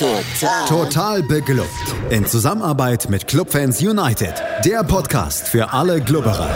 [0.00, 0.66] Total.
[0.66, 1.68] Total beglückt.
[2.08, 4.32] In Zusammenarbeit mit Clubfans United.
[4.64, 6.48] Der Podcast für alle Glubberer.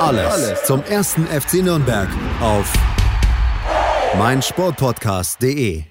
[0.00, 2.08] Alles, Alles zum ersten FC Nürnberg
[2.40, 2.72] auf
[4.18, 5.84] meinsportpodcast.de.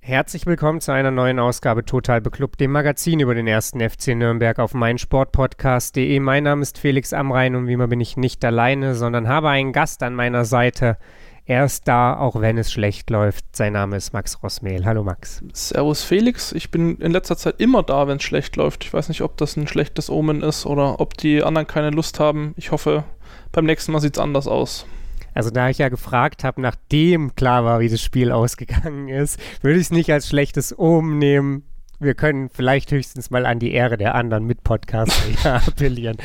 [0.00, 4.58] Herzlich willkommen zu einer neuen Ausgabe Total Beklubbt, dem Magazin über den ersten FC Nürnberg
[4.58, 6.20] auf meinsportpodcast.de.
[6.20, 9.74] Mein Name ist Felix Amrein und wie immer bin ich nicht alleine, sondern habe einen
[9.74, 10.96] Gast an meiner Seite.
[11.48, 13.44] Er ist da, auch wenn es schlecht läuft.
[13.54, 14.84] Sein Name ist Max Rossmehl.
[14.84, 15.44] Hallo Max.
[15.52, 16.50] Servus Felix.
[16.50, 18.82] Ich bin in letzter Zeit immer da, wenn es schlecht läuft.
[18.82, 22.18] Ich weiß nicht, ob das ein schlechtes Omen ist oder ob die anderen keine Lust
[22.18, 22.52] haben.
[22.56, 23.04] Ich hoffe,
[23.52, 24.86] beim nächsten Mal sieht es anders aus.
[25.34, 29.78] Also da ich ja gefragt habe, nachdem klar war, wie das Spiel ausgegangen ist, würde
[29.78, 31.62] ich es nicht als schlechtes Omen nehmen.
[32.00, 36.16] Wir können vielleicht höchstens mal an die Ehre der anderen Mitpodcaster appellieren.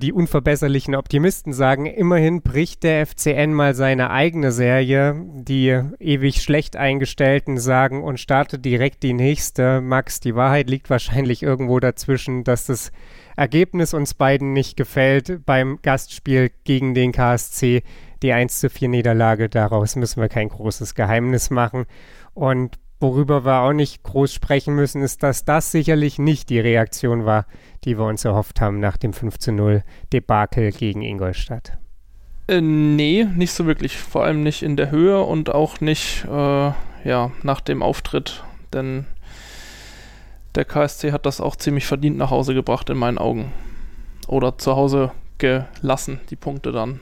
[0.00, 5.20] Die unverbesserlichen Optimisten sagen, immerhin bricht der FCN mal seine eigene Serie.
[5.34, 9.80] Die ewig schlecht eingestellten sagen und startet direkt die nächste.
[9.80, 12.92] Max, die Wahrheit liegt wahrscheinlich irgendwo dazwischen, dass das
[13.36, 17.82] Ergebnis uns beiden nicht gefällt beim Gastspiel gegen den KSC.
[18.22, 21.86] Die 1 zu 4 Niederlage, daraus müssen wir kein großes Geheimnis machen.
[22.34, 27.24] Und worüber wir auch nicht groß sprechen müssen, ist, dass das sicherlich nicht die Reaktion
[27.24, 27.46] war,
[27.84, 31.78] die wir uns erhofft haben nach dem 5 zu 0 Debakel gegen Ingolstadt.
[32.48, 33.98] Äh, nee, nicht so wirklich.
[33.98, 36.72] Vor allem nicht in der Höhe und auch nicht äh,
[37.04, 38.42] ja, nach dem Auftritt.
[38.72, 39.06] Denn
[40.54, 43.52] der KSC hat das auch ziemlich verdient nach Hause gebracht, in meinen Augen.
[44.26, 47.00] Oder zu Hause gelassen, die Punkte dann.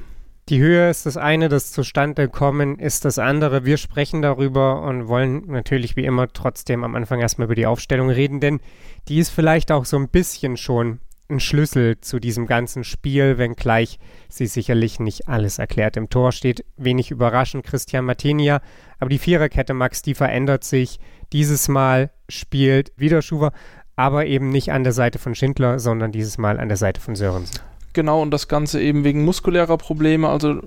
[0.49, 3.65] Die Höhe ist das eine, das Zustandekommen ist das andere.
[3.65, 8.11] Wir sprechen darüber und wollen natürlich wie immer trotzdem am Anfang erstmal über die Aufstellung
[8.11, 8.61] reden, denn
[9.09, 13.99] die ist vielleicht auch so ein bisschen schon ein Schlüssel zu diesem ganzen Spiel, wenngleich
[14.29, 15.97] sie sicherlich nicht alles erklärt.
[15.97, 18.61] Im Tor steht wenig überraschend Christian Martinia,
[19.01, 21.01] aber die Viererkette, Max, die verändert sich.
[21.33, 23.51] Dieses Mal spielt wieder Schuwer,
[23.97, 27.17] aber eben nicht an der Seite von Schindler, sondern dieses Mal an der Seite von
[27.17, 27.59] Sörensen.
[27.97, 30.29] Genau, und das Ganze eben wegen muskulärer Probleme.
[30.29, 30.61] Also äh,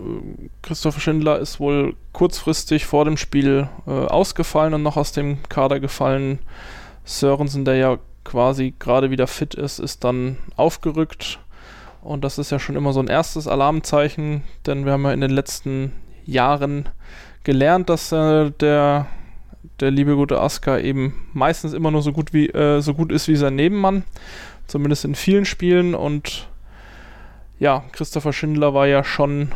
[0.63, 5.79] Christopher Schindler ist wohl kurzfristig vor dem Spiel äh, ausgefallen und noch aus dem Kader
[5.79, 6.39] gefallen.
[7.05, 11.39] Sörensen, der ja quasi gerade wieder fit ist, ist dann aufgerückt.
[12.01, 15.21] Und das ist ja schon immer so ein erstes Alarmzeichen, denn wir haben ja in
[15.21, 15.93] den letzten
[16.25, 16.89] Jahren
[17.43, 19.05] gelernt, dass äh, der,
[19.79, 23.27] der liebe gute Aska eben meistens immer nur so gut, wie, äh, so gut ist
[23.27, 24.03] wie sein Nebenmann.
[24.65, 26.49] Zumindest in vielen Spielen und
[27.59, 29.51] ja, Christopher Schindler war ja schon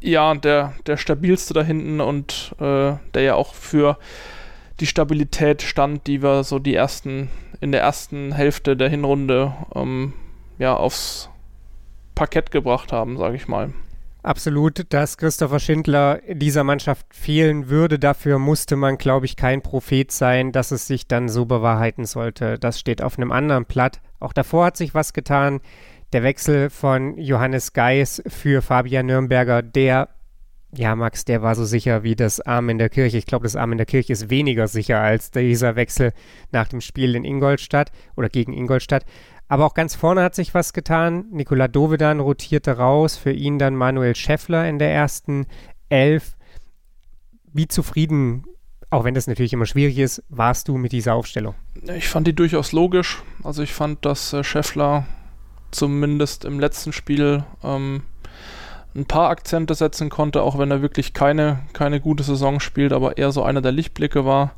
[0.00, 3.98] ja, der, der stabilste da hinten und äh, der ja auch für
[4.80, 10.12] die Stabilität stand, die wir so die ersten, in der ersten Hälfte der Hinrunde ähm,
[10.58, 11.30] ja, aufs
[12.14, 13.72] Parkett gebracht haben, sage ich mal.
[14.22, 17.98] Absolut, dass Christopher Schindler dieser Mannschaft fehlen würde.
[17.98, 22.58] Dafür musste man, glaube ich, kein Prophet sein, dass es sich dann so bewahrheiten sollte.
[22.58, 24.00] Das steht auf einem anderen Blatt.
[24.18, 25.60] Auch davor hat sich was getan
[26.12, 30.08] der Wechsel von Johannes Geis für Fabian Nürnberger, der,
[30.74, 33.18] ja, Max, der war so sicher wie das Arm in der Kirche.
[33.18, 36.12] Ich glaube, das Arm in der Kirche ist weniger sicher als dieser Wechsel
[36.52, 39.04] nach dem Spiel in Ingolstadt oder gegen Ingolstadt.
[39.48, 41.26] Aber auch ganz vorne hat sich was getan.
[41.30, 45.46] Nikola Dovedan rotierte raus, für ihn dann Manuel Scheffler in der ersten
[45.88, 46.36] Elf.
[47.52, 48.44] Wie zufrieden,
[48.90, 51.54] auch wenn das natürlich immer schwierig ist, warst du mit dieser Aufstellung?
[51.96, 53.22] Ich fand die durchaus logisch.
[53.44, 55.06] Also ich fand, dass äh, Scheffler
[55.70, 58.02] zumindest im letzten Spiel ähm,
[58.94, 63.18] ein paar Akzente setzen konnte, auch wenn er wirklich keine, keine gute Saison spielt, aber
[63.18, 64.54] eher so einer der Lichtblicke war.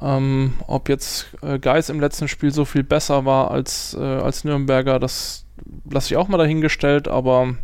[0.00, 4.44] Ähm, ob jetzt äh, Geis im letzten Spiel so viel besser war als, äh, als
[4.44, 5.46] Nürnberger, das
[5.88, 7.54] lasse ich auch mal dahingestellt, aber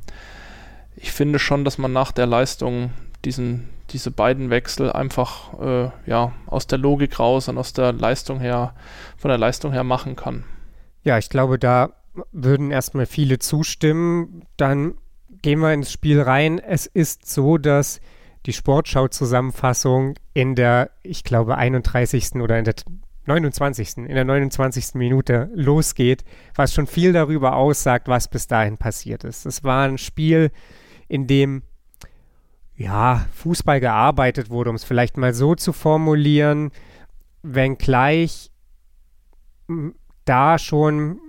[0.97, 2.91] ich finde schon, dass man nach der Leistung
[3.25, 8.41] diesen, diese beiden Wechsel einfach äh, ja, aus der Logik raus und aus der Leistung
[8.41, 8.75] her,
[9.19, 10.45] von der Leistung her machen kann.
[11.03, 11.91] Ja, ich glaube, da
[12.33, 14.45] würden erstmal viele zustimmen.
[14.57, 14.95] Dann
[15.43, 16.59] gehen wir ins Spiel rein.
[16.59, 18.01] Es ist so, dass
[18.47, 22.35] die Sportschau-Zusammenfassung in der, ich glaube, 31.
[22.37, 22.75] oder in der
[23.27, 23.99] 29.
[23.99, 24.95] in der 29.
[24.95, 26.25] Minute losgeht,
[26.57, 29.47] was schon viel darüber aussagt, was bis dahin passiert ist.
[29.47, 30.51] Es war ein Spiel,
[31.07, 31.63] in dem
[32.75, 36.73] ja, Fußball gearbeitet wurde, um es vielleicht mal so zu formulieren,
[37.43, 38.51] wenngleich
[40.25, 41.21] da schon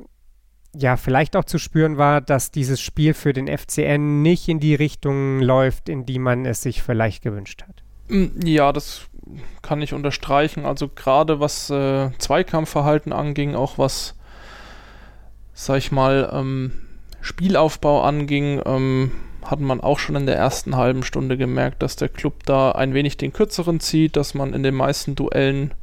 [0.76, 4.76] ja, vielleicht auch zu spüren war, dass dieses Spiel für den FCN nicht in die
[4.76, 7.84] Richtung läuft, in die man es sich vielleicht gewünscht hat.
[8.08, 9.08] Mm, ja, das
[9.62, 10.66] kann ich unterstreichen.
[10.66, 14.16] Also gerade was äh, Zweikampfverhalten anging, auch was,
[15.54, 16.72] sag ich mal, ähm,
[17.22, 19.12] Spielaufbau anging, ähm,
[19.44, 22.94] hat man auch schon in der ersten halben Stunde gemerkt, dass der Club da ein
[22.94, 25.74] wenig den kürzeren zieht, dass man in den meisten Duellen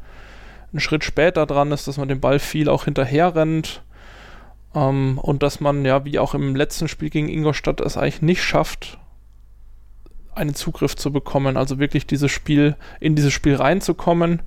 [0.73, 3.83] einen Schritt später dran ist, dass man den Ball viel auch hinterher rennt
[4.75, 8.43] ähm, und dass man ja wie auch im letzten Spiel gegen Ingolstadt es eigentlich nicht
[8.43, 8.99] schafft,
[10.35, 14.43] einen Zugriff zu bekommen, also wirklich dieses Spiel in dieses Spiel reinzukommen.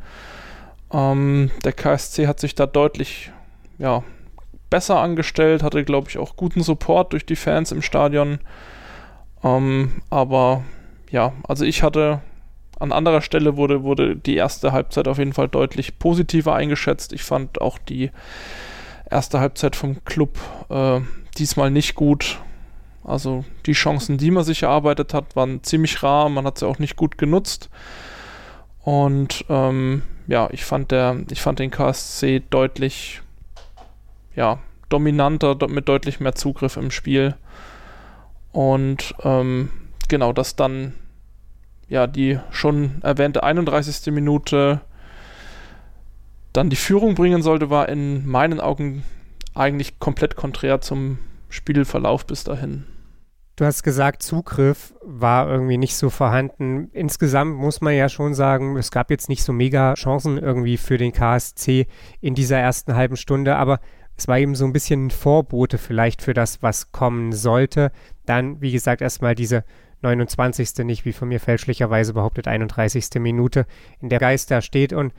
[0.91, 3.31] Ähm, der KSC hat sich da deutlich
[3.77, 4.03] ja,
[4.69, 8.39] besser angestellt, hatte glaube ich auch guten Support durch die Fans im Stadion.
[9.43, 10.63] Ähm, aber
[11.11, 12.21] ja, also ich hatte
[12.79, 17.13] an anderer Stelle wurde, wurde die erste Halbzeit auf jeden Fall deutlich positiver eingeschätzt.
[17.13, 18.11] Ich fand auch die
[19.13, 20.37] erste Halbzeit vom Club
[20.69, 20.99] äh,
[21.37, 22.39] diesmal nicht gut.
[23.03, 26.29] Also die Chancen, die man sich erarbeitet hat, waren ziemlich rar.
[26.29, 27.69] Man hat sie auch nicht gut genutzt.
[28.81, 33.21] Und ähm, ja, ich fand, der, ich fand den KSC deutlich
[34.35, 37.35] ja, dominanter, mit deutlich mehr Zugriff im Spiel.
[38.51, 39.69] Und ähm,
[40.07, 40.93] genau, dass dann
[41.89, 44.13] ja die schon erwähnte 31.
[44.13, 44.81] Minute
[46.53, 49.03] dann die Führung bringen sollte, war in meinen Augen
[49.55, 51.19] eigentlich komplett konträr zum
[51.49, 52.85] Spielverlauf bis dahin.
[53.55, 56.89] Du hast gesagt, Zugriff war irgendwie nicht so vorhanden.
[56.91, 60.97] Insgesamt muss man ja schon sagen, es gab jetzt nicht so mega Chancen irgendwie für
[60.97, 61.85] den KSC
[62.19, 63.79] in dieser ersten halben Stunde, aber
[64.17, 67.91] es war eben so ein bisschen ein Vorbote vielleicht für das, was kommen sollte.
[68.25, 69.63] Dann, wie gesagt, erstmal diese
[70.01, 70.85] 29.
[70.85, 73.09] nicht, wie von mir fälschlicherweise behauptet, 31.
[73.19, 73.67] Minute,
[74.01, 75.13] in der Geist da steht und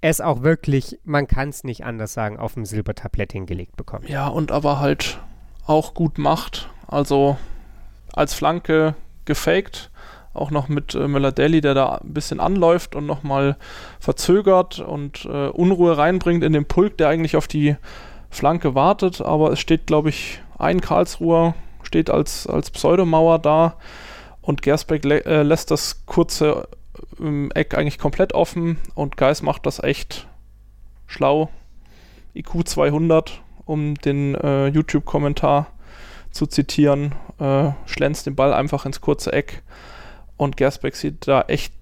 [0.00, 4.08] es auch wirklich, man kann es nicht anders sagen, auf dem Silbertablett hingelegt bekommt.
[4.08, 5.20] Ja, und aber halt
[5.66, 6.70] auch gut macht.
[6.86, 7.36] Also
[8.12, 8.94] als Flanke
[9.24, 9.90] gefaked,
[10.32, 13.56] auch noch mit äh, Müller-Deli, der da ein bisschen anläuft und nochmal
[13.98, 17.76] verzögert und äh, Unruhe reinbringt in den Pulk, der eigentlich auf die
[18.30, 19.20] Flanke wartet.
[19.20, 23.76] Aber es steht, glaube ich, ein Karlsruher steht als, als Pseudomauer da
[24.42, 26.68] und Gersbeck lä äh, lässt das kurze
[27.20, 30.26] ähm, Eck eigentlich komplett offen und Geis macht das echt
[31.06, 31.50] schlau.
[32.34, 35.66] IQ 200, um den äh, YouTube-Kommentar
[36.30, 39.62] zu zitieren, äh, schlänzt den Ball einfach ins kurze Eck
[40.36, 41.74] und Gersbeck sieht da echt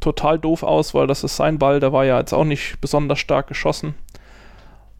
[0.00, 3.18] total doof aus, weil das ist sein Ball, der war ja jetzt auch nicht besonders
[3.18, 3.94] stark geschossen.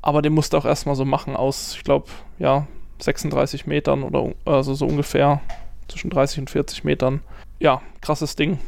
[0.03, 2.67] Aber den musste auch erstmal so machen aus, ich glaube, ja,
[2.99, 5.41] 36 Metern oder also so ungefähr
[5.89, 7.21] zwischen 30 und 40 Metern.
[7.59, 8.59] Ja, krasses Ding.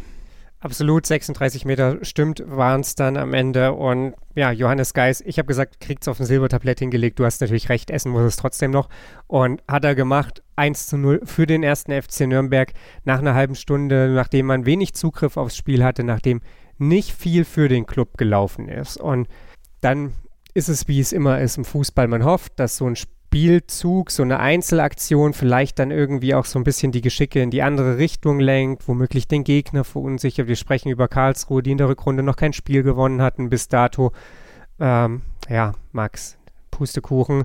[0.67, 3.73] Absolut, 36 Meter stimmt, waren es dann am Ende.
[3.73, 7.21] Und ja, Johannes Geis, ich habe gesagt, kriegt es auf ein Silbertablett hingelegt.
[7.21, 8.89] Du hast natürlich recht, essen muss es trotzdem noch.
[9.29, 12.73] Und hat er gemacht, 1 zu 0 für den ersten FC Nürnberg
[13.05, 16.41] nach einer halben Stunde, nachdem man wenig Zugriff aufs Spiel hatte, nachdem
[16.79, 18.97] nicht viel für den Club gelaufen ist.
[18.97, 19.29] Und
[19.83, 20.15] dann
[20.53, 22.09] ist es, wie es immer ist im Fußball.
[22.09, 26.61] Man hofft, dass so ein Spiel Spielzug, so eine Einzelaktion vielleicht dann irgendwie auch so
[26.61, 30.47] ein bisschen die Geschicke in die andere Richtung lenkt, womöglich den Gegner verunsichert.
[30.47, 34.13] Wir sprechen über Karlsruhe, die in der Rückrunde noch kein Spiel gewonnen hatten bis dato.
[34.79, 36.39] Ähm, ja, Max,
[36.71, 37.41] Pustekuchen.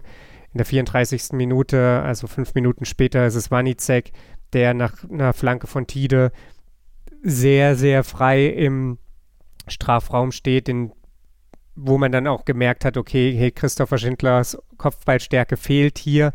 [0.53, 1.33] In der 34.
[1.33, 4.11] Minute, also fünf Minuten später, ist es Wanizek,
[4.53, 6.31] der nach einer Flanke von Tide
[7.23, 8.99] sehr, sehr frei im
[9.67, 10.91] Strafraum steht, den
[11.75, 16.33] wo man dann auch gemerkt hat, okay, hey, Christopher Schindlers Kopfballstärke fehlt hier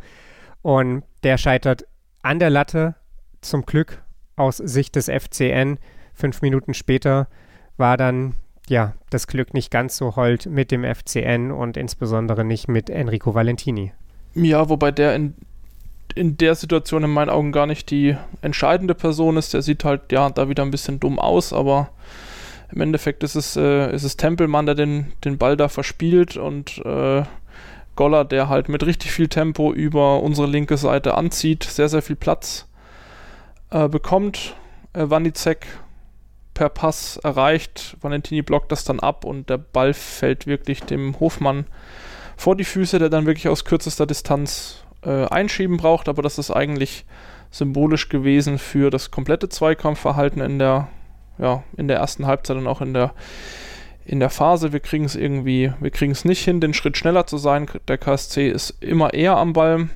[0.62, 1.86] und der scheitert
[2.22, 2.94] an der Latte
[3.40, 4.02] zum Glück
[4.36, 5.78] aus Sicht des FCN.
[6.14, 7.28] Fünf Minuten später
[7.76, 8.34] war dann
[8.68, 13.34] ja das Glück nicht ganz so hold mit dem FCN und insbesondere nicht mit Enrico
[13.34, 13.92] Valentini.
[14.34, 15.34] Ja, wobei der in,
[16.14, 19.54] in der Situation in meinen Augen gar nicht die entscheidende Person ist.
[19.54, 21.90] Der sieht halt ja da wieder ein bisschen dumm aus, aber
[22.72, 26.78] im Endeffekt ist es, äh, ist es Tempelmann, der den, den Ball da verspielt und
[26.84, 27.22] äh,
[27.94, 32.16] Goller, der halt mit richtig viel Tempo über unsere linke Seite anzieht, sehr, sehr viel
[32.16, 32.68] Platz
[33.70, 34.54] äh, bekommt.
[34.92, 35.66] Äh, Wanizek
[36.54, 37.96] per Pass erreicht.
[38.00, 41.66] Valentini blockt das dann ab und der Ball fällt wirklich dem Hofmann
[42.36, 46.08] vor die Füße, der dann wirklich aus kürzester Distanz äh, einschieben braucht.
[46.08, 47.04] Aber das ist eigentlich
[47.50, 50.88] symbolisch gewesen für das komplette Zweikampfverhalten in der
[51.38, 53.12] ja, in der ersten Halbzeit und auch in der,
[54.04, 54.72] in der Phase.
[54.72, 57.66] Wir kriegen es irgendwie, wir kriegen es nicht hin, den Schritt schneller zu sein.
[57.88, 59.88] Der KSC ist immer eher am Ball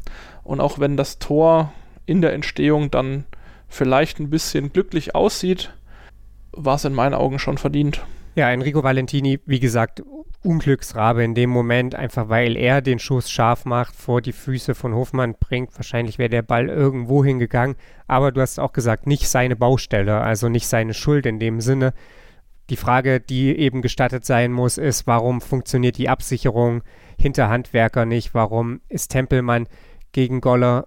[0.44, 1.72] und auch wenn das Tor
[2.06, 3.24] in der Entstehung dann
[3.68, 5.72] vielleicht ein bisschen glücklich aussieht,
[6.52, 8.04] war es in meinen Augen schon verdient.
[8.34, 10.02] Ja, Enrico Valentini, wie gesagt,
[10.42, 14.94] Unglücksrabe in dem Moment, einfach weil er den Schuss scharf macht, vor die Füße von
[14.94, 15.76] Hofmann bringt.
[15.76, 17.76] Wahrscheinlich wäre der Ball irgendwo hingegangen.
[18.06, 21.92] Aber du hast auch gesagt, nicht seine Baustelle, also nicht seine Schuld in dem Sinne.
[22.70, 26.82] Die Frage, die eben gestattet sein muss, ist, warum funktioniert die Absicherung
[27.20, 28.32] hinter Handwerker nicht?
[28.32, 29.66] Warum ist Tempelmann
[30.12, 30.86] gegen Goller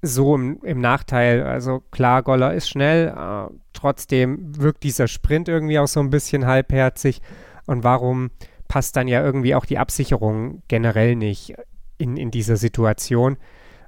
[0.00, 1.42] so im, im, Nachteil.
[1.42, 6.46] Also klar, Goller ist schnell, äh, trotzdem wirkt dieser Sprint irgendwie auch so ein bisschen
[6.46, 7.20] halbherzig.
[7.66, 8.30] Und warum
[8.74, 11.54] passt dann ja irgendwie auch die Absicherung generell nicht
[11.96, 13.36] in, in dieser Situation?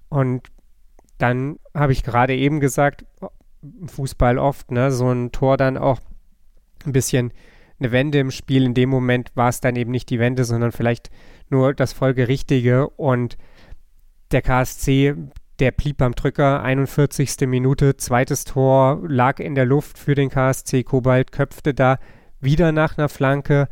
[0.09, 0.47] Und
[1.19, 3.05] dann habe ich gerade eben gesagt,
[3.85, 5.99] Fußball oft, ne, so ein Tor dann auch
[6.85, 7.33] ein bisschen
[7.81, 8.62] eine Wende im Spiel.
[8.62, 11.11] In dem Moment war es dann eben nicht die Wende, sondern vielleicht
[11.50, 13.37] nur das Folgerichtige und
[14.31, 15.16] der KSC,
[15.59, 17.40] der blieb beim Drücker, 41.
[17.49, 20.85] Minute, zweites Tor lag in der Luft für den KSC.
[20.85, 21.99] Kobalt köpfte da
[22.38, 23.66] wieder nach einer Flanke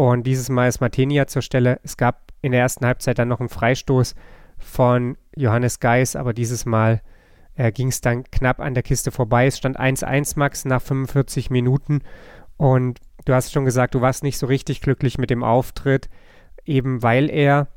[0.00, 1.78] und dieses Mal ist Martinia zur Stelle.
[1.82, 4.14] Es gab in der ersten Halbzeit dann noch einen Freistoß
[4.56, 7.02] von Johannes Geis, aber dieses Mal
[7.54, 9.44] äh, ging es dann knapp an der Kiste vorbei.
[9.44, 12.00] Es stand 1-1 Max nach 45 Minuten
[12.56, 16.08] und du hast schon gesagt, du warst nicht so richtig glücklich mit dem Auftritt,
[16.64, 17.68] eben weil er,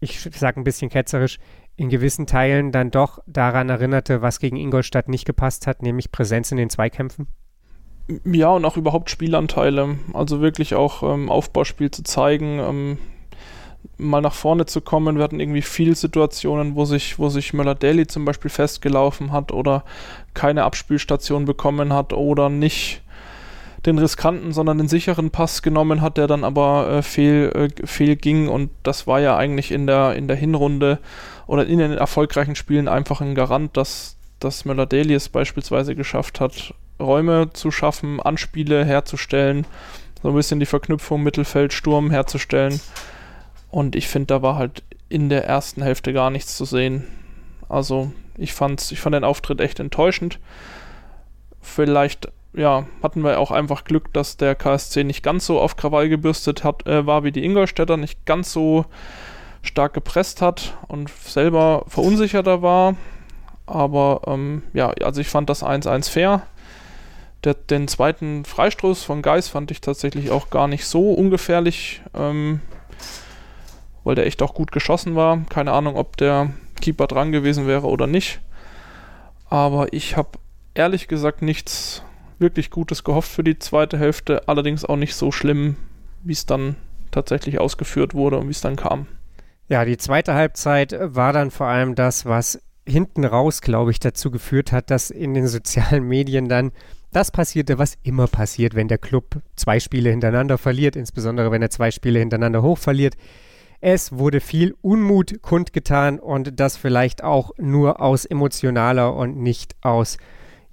[0.00, 1.38] ich sage ein bisschen ketzerisch,
[1.76, 6.50] in gewissen Teilen dann doch daran erinnerte, was gegen Ingolstadt nicht gepasst hat, nämlich Präsenz
[6.50, 7.28] in den Zweikämpfen.
[8.24, 9.98] Ja, und auch überhaupt Spielanteile.
[10.12, 12.98] Also wirklich auch ähm, Aufbauspiel zu zeigen, ähm,
[13.98, 15.16] mal nach vorne zu kommen.
[15.16, 19.84] Wir hatten irgendwie viele Situationen, wo sich, wo sich Möller-Daly zum Beispiel festgelaufen hat oder
[20.34, 23.02] keine Abspielstation bekommen hat oder nicht
[23.86, 28.16] den riskanten, sondern den sicheren Pass genommen hat, der dann aber äh, fehl, äh, fehl
[28.16, 30.98] ging und das war ja eigentlich in der, in der Hinrunde
[31.46, 36.74] oder in den erfolgreichen Spielen einfach ein Garant, dass, dass Möller-Daly es beispielsweise geschafft hat,
[37.00, 39.66] Räume zu schaffen, Anspiele herzustellen,
[40.22, 42.80] so ein bisschen die Verknüpfung Mittelfeld-Sturm herzustellen
[43.70, 47.06] und ich finde, da war halt in der ersten Hälfte gar nichts zu sehen.
[47.68, 50.38] Also ich, fand's, ich fand den Auftritt echt enttäuschend.
[51.60, 56.08] Vielleicht ja, hatten wir auch einfach Glück, dass der KSC nicht ganz so auf Krawall
[56.08, 58.86] gebürstet hat, äh, war wie die Ingolstädter, nicht ganz so
[59.62, 62.96] stark gepresst hat und selber verunsicherter war.
[63.66, 66.42] Aber ähm, ja, also ich fand das 1-1 fair.
[67.44, 72.02] Der, den zweiten Freistoß von Geis fand ich tatsächlich auch gar nicht so ungefährlich.
[72.14, 72.60] Ähm,
[74.04, 75.42] weil der echt auch gut geschossen war.
[75.48, 78.40] Keine Ahnung, ob der Keeper dran gewesen wäre oder nicht.
[79.48, 80.38] Aber ich habe
[80.74, 82.02] ehrlich gesagt nichts
[82.38, 84.48] wirklich Gutes gehofft für die zweite Hälfte.
[84.48, 85.76] Allerdings auch nicht so schlimm,
[86.22, 86.76] wie es dann
[87.10, 89.06] tatsächlich ausgeführt wurde und wie es dann kam.
[89.68, 94.30] Ja, die zweite Halbzeit war dann vor allem das, was hinten raus, glaube ich, dazu
[94.30, 96.72] geführt hat, dass in den sozialen Medien dann
[97.12, 101.70] das passierte, was immer passiert, wenn der Club zwei Spiele hintereinander verliert, insbesondere wenn er
[101.70, 103.16] zwei Spiele hintereinander hoch verliert.
[103.80, 110.18] Es wurde viel Unmut kundgetan und das vielleicht auch nur aus emotionaler und nicht aus,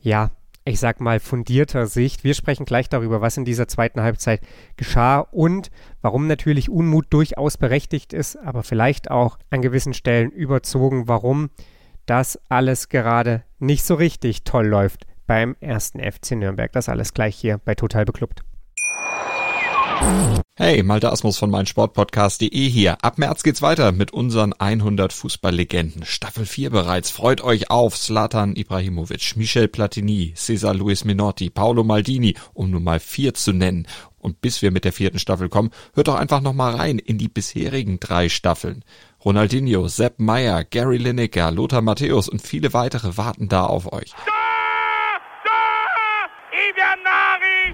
[0.01, 0.31] ja,
[0.65, 2.25] ich sag mal, fundierter Sicht.
[2.25, 4.41] Wir sprechen gleich darüber, was in dieser zweiten Halbzeit
[4.75, 11.07] geschah und warum natürlich Unmut durchaus berechtigt ist, aber vielleicht auch an gewissen Stellen überzogen,
[11.07, 11.49] warum
[12.05, 16.71] das alles gerade nicht so richtig toll läuft beim ersten FC Nürnberg.
[16.71, 18.41] Das alles gleich hier bei Total Beklubbt.
[20.55, 22.97] Hey, Malte Asmus von meinsportpodcast.de hier.
[23.03, 26.03] Ab März geht's weiter mit unseren 100 Fußballlegenden.
[26.05, 27.11] Staffel 4 bereits.
[27.11, 32.99] Freut euch auf Zlatan Ibrahimovic, Michel Platini, Cesar Luis Minotti, Paolo Maldini, um nur mal
[32.99, 33.87] vier zu nennen.
[34.17, 37.17] Und bis wir mit der vierten Staffel kommen, hört doch einfach noch mal rein in
[37.17, 38.83] die bisherigen drei Staffeln.
[39.23, 44.13] Ronaldinho, Sepp Meyer, Gary Lineker, Lothar Matthäus und viele weitere warten da auf euch.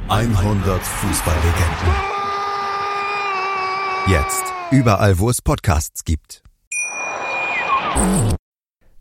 [0.09, 1.95] 100 Fußballlegenden.
[4.07, 4.43] Jetzt.
[4.69, 6.43] Überall, wo es Podcasts gibt.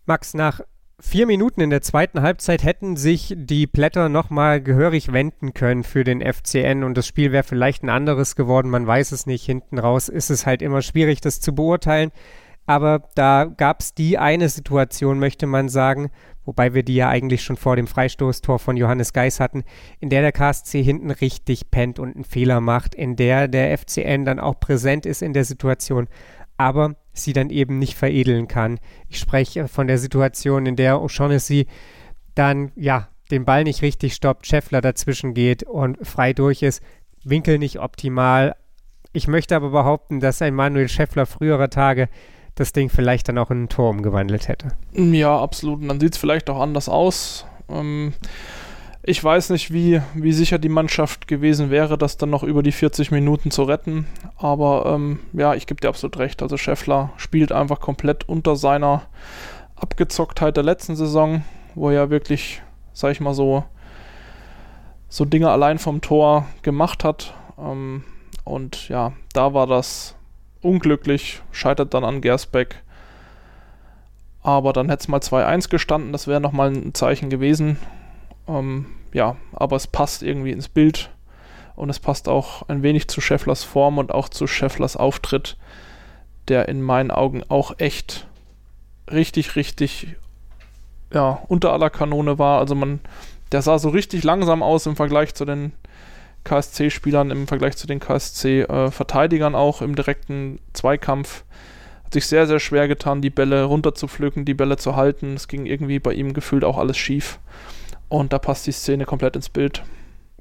[0.06, 0.61] Max, nach
[1.00, 6.04] vier Minuten in der zweiten Halbzeit hätten sich die Blätter nochmal gehörig wenden können für
[6.04, 8.71] den FCN und das Spiel wäre vielleicht ein anderes geworden.
[8.71, 9.44] Man weiß es nicht.
[9.44, 12.12] Hinten raus ist es halt immer schwierig, das zu beurteilen.
[12.66, 16.11] Aber da gab es die eine Situation, möchte man sagen,
[16.45, 19.64] wobei wir die ja eigentlich schon vor dem Freistoßtor von Johannes Geis hatten,
[20.00, 24.25] in der der KSC hinten richtig pennt und einen Fehler macht, in der der FCN
[24.25, 26.09] dann auch präsent ist in der Situation,
[26.57, 28.78] aber sie dann eben nicht veredeln kann.
[29.09, 31.66] Ich spreche von der Situation, in der O'Shaughnessy
[32.35, 36.83] dann, ja, den Ball nicht richtig stoppt, Scheffler dazwischen geht und frei durch ist,
[37.25, 38.57] Winkel nicht optimal.
[39.12, 42.09] Ich möchte aber behaupten, dass ein Manuel Scheffler früherer Tage
[42.54, 44.68] das Ding vielleicht dann auch in ein Tor umgewandelt hätte.
[44.92, 45.80] Ja, absolut.
[45.80, 47.47] Und dann sieht es vielleicht auch anders aus.
[47.68, 48.12] Ähm,
[49.02, 52.73] ich weiß nicht, wie, wie sicher die Mannschaft gewesen wäre, das dann noch über die
[52.73, 54.06] 40 Minuten zu retten.
[54.37, 56.42] Aber ähm, ja, ich gebe dir absolut recht.
[56.42, 59.02] Also Scheffler spielt einfach komplett unter seiner
[59.75, 61.42] Abgezocktheit der letzten Saison,
[61.75, 63.64] wo er wirklich, sag ich mal so,
[65.09, 67.35] so Dinge allein vom Tor gemacht hat.
[67.59, 68.04] Ähm,
[68.44, 70.14] und ja, da war das
[70.62, 72.83] unglücklich, scheitert dann an Gersbeck.
[74.42, 77.78] Aber dann hätte es mal 2-1 gestanden, das wäre nochmal ein Zeichen gewesen.
[78.49, 81.11] Ähm, ja, aber es passt irgendwie ins Bild
[81.76, 85.57] und es passt auch ein wenig zu Schefflers Form und auch zu Schefflers Auftritt,
[86.49, 88.26] der in meinen Augen auch echt
[89.11, 90.16] richtig, richtig
[91.12, 92.59] ja, unter aller Kanone war.
[92.59, 93.00] Also man,
[93.52, 95.73] der sah so richtig langsam aus im Vergleich zu den
[96.44, 101.44] KSC-Spielern, im Vergleich zu den KSC-Verteidigern auch im direkten Zweikampf.
[102.04, 105.34] Hat sich sehr, sehr schwer getan, die Bälle runterzupflücken, die Bälle zu halten.
[105.34, 107.38] Es ging irgendwie bei ihm gefühlt auch alles schief.
[108.08, 109.82] Und da passt die Szene komplett ins Bild.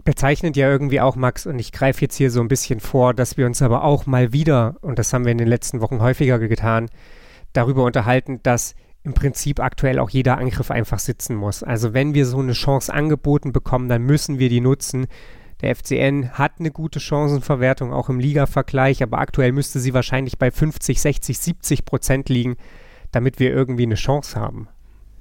[0.04, 3.38] Bezeichnet ja irgendwie auch, Max, und ich greife jetzt hier so ein bisschen vor, dass
[3.38, 6.40] wir uns aber auch mal wieder, und das haben wir in den letzten Wochen häufiger
[6.40, 6.90] getan,
[7.54, 11.64] darüber unterhalten, dass im Prinzip aktuell auch jeder Angriff einfach sitzen muss.
[11.64, 15.08] Also wenn wir so eine Chance angeboten bekommen, dann müssen wir die nutzen.
[15.62, 20.50] Der FCN hat eine gute Chancenverwertung, auch im Liga-Vergleich, aber aktuell müsste sie wahrscheinlich bei
[20.50, 22.58] 50, 60, 70 Prozent liegen,
[23.12, 24.68] damit wir irgendwie eine Chance haben.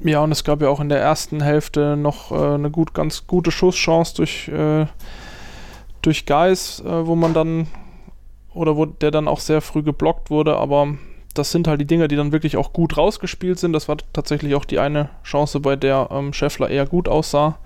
[0.02, 3.26] Ja, und es gab ja auch in der ersten Hälfte noch äh, eine gut, ganz
[3.26, 4.86] gute Schusschance durch, äh,
[6.00, 7.66] durch Geis, äh, wo man dann,
[8.54, 10.94] oder wo der dann auch sehr früh geblockt wurde, aber
[11.34, 13.74] das sind halt die Dinge, die dann wirklich auch gut rausgespielt sind.
[13.74, 17.58] Das war tatsächlich auch die eine Chance, bei der ähm, Scheffler eher gut aussah.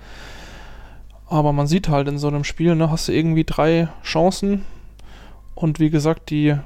[1.34, 4.64] Aber man sieht halt in so einem Spiel, ne, hast du irgendwie drei Chancen.
[5.56, 6.60] Und wie gesagt, die, äh,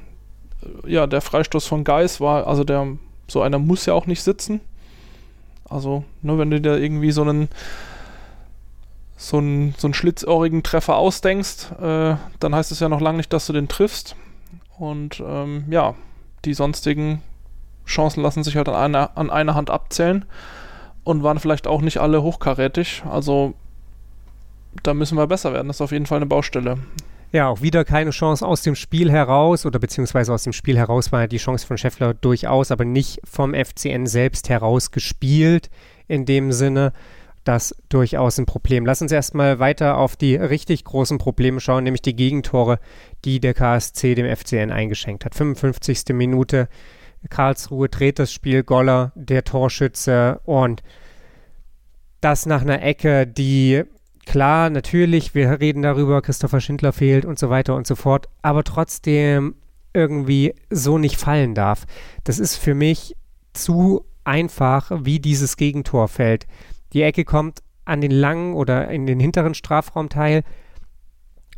[0.85, 2.85] ja, der Freistoß von Geis war, also der,
[3.27, 4.61] so einer muss ja auch nicht sitzen.
[5.67, 7.49] Also, ne, wenn du dir irgendwie so einen
[9.17, 13.33] so einen, so einen schlitzohrigen Treffer ausdenkst, äh, dann heißt es ja noch lange nicht,
[13.33, 14.15] dass du den triffst.
[14.77, 15.95] Und ähm, ja,
[16.45, 17.23] die sonstigen
[17.87, 20.25] Chancen lassen sich halt an einer, an einer Hand abzählen
[21.03, 23.01] und waren vielleicht auch nicht alle hochkarätig.
[23.09, 23.55] Also
[24.83, 25.67] da müssen wir besser werden.
[25.67, 26.77] Das ist auf jeden Fall eine Baustelle.
[27.31, 31.11] Ja, auch wieder keine Chance aus dem Spiel heraus oder beziehungsweise aus dem Spiel heraus
[31.11, 35.69] war die Chance von Scheffler durchaus, aber nicht vom FCN selbst heraus gespielt
[36.07, 36.91] in dem Sinne.
[37.43, 38.85] Das durchaus ein Problem.
[38.85, 42.79] Lass uns erstmal weiter auf die richtig großen Probleme schauen, nämlich die Gegentore,
[43.25, 45.35] die der KSC dem FCN eingeschenkt hat.
[45.35, 46.05] 55.
[46.13, 46.67] Minute,
[47.29, 50.81] Karlsruhe dreht das Spiel, Goller, der Torschütze und
[52.21, 53.83] das nach einer Ecke, die
[54.25, 58.63] klar, natürlich, wir reden darüber, Christopher Schindler fehlt und so weiter und so fort, aber
[58.63, 59.55] trotzdem
[59.93, 61.85] irgendwie so nicht fallen darf.
[62.23, 63.15] Das ist für mich
[63.53, 66.45] zu einfach, wie dieses Gegentor fällt.
[66.93, 70.43] Die Ecke kommt an den langen oder in den hinteren Strafraumteil.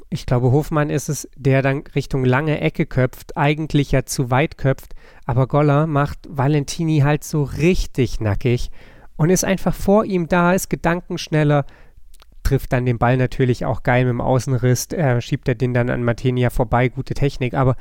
[0.09, 4.57] Ich glaube, Hofmann ist es, der dann Richtung lange Ecke köpft, eigentlich ja zu weit
[4.57, 4.93] köpft,
[5.25, 8.71] aber Goller macht Valentini halt so richtig nackig
[9.17, 11.65] und ist einfach vor ihm da, ist gedankenschneller,
[12.51, 15.89] trifft dann den Ball natürlich auch geil mit dem Außenriss, äh, schiebt er den dann
[15.89, 17.77] an Martinia vorbei, gute Technik, aber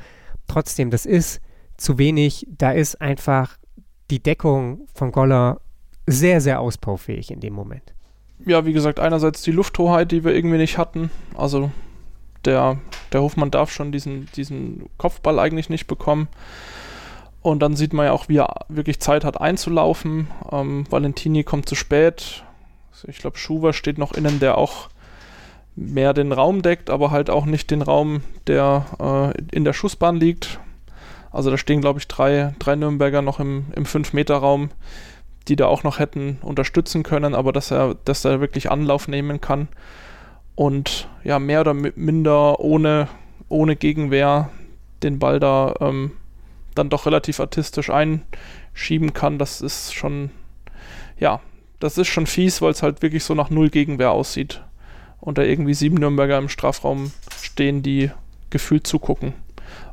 [0.47, 1.41] trotzdem, das ist
[1.75, 3.57] zu wenig, da ist einfach
[4.09, 5.59] die Deckung von Goller
[6.07, 7.93] sehr, sehr ausbaufähig in dem Moment.
[8.45, 11.69] Ja, wie gesagt, einerseits die Lufthoheit, die wir irgendwie nicht hatten, also
[12.45, 12.77] der,
[13.11, 16.29] der Hofmann darf schon diesen, diesen Kopfball eigentlich nicht bekommen.
[17.41, 20.27] Und dann sieht man ja auch, wie er wirklich Zeit hat einzulaufen.
[20.49, 22.43] Ähm, Valentini kommt zu spät,
[23.07, 24.89] ich glaube, Schuwer steht noch innen, der auch
[25.75, 30.15] mehr den Raum deckt, aber halt auch nicht den Raum, der äh, in der Schussbahn
[30.15, 30.59] liegt.
[31.31, 34.69] Also da stehen, glaube ich, drei, drei Nürnberger noch im, im 5-Meter-Raum,
[35.47, 39.39] die da auch noch hätten unterstützen können, aber dass er, dass er wirklich Anlauf nehmen
[39.39, 39.69] kann
[40.55, 43.07] und ja, mehr oder minder ohne,
[43.47, 44.49] ohne Gegenwehr
[45.01, 46.11] den Ball da ähm,
[46.75, 50.31] dann doch relativ artistisch einschieben kann, das ist schon,
[51.17, 51.39] ja,
[51.83, 54.63] das ist schon fies, weil es halt wirklich so nach null Gegenwehr aussieht.
[55.19, 58.09] Und da irgendwie sieben Nürnberger im Strafraum stehen, die
[58.49, 59.33] gefühlt zugucken.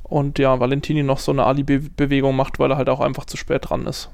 [0.03, 3.68] Und ja, Valentini noch so eine Ali-Bewegung macht, weil er halt auch einfach zu spät
[3.68, 4.11] dran ist.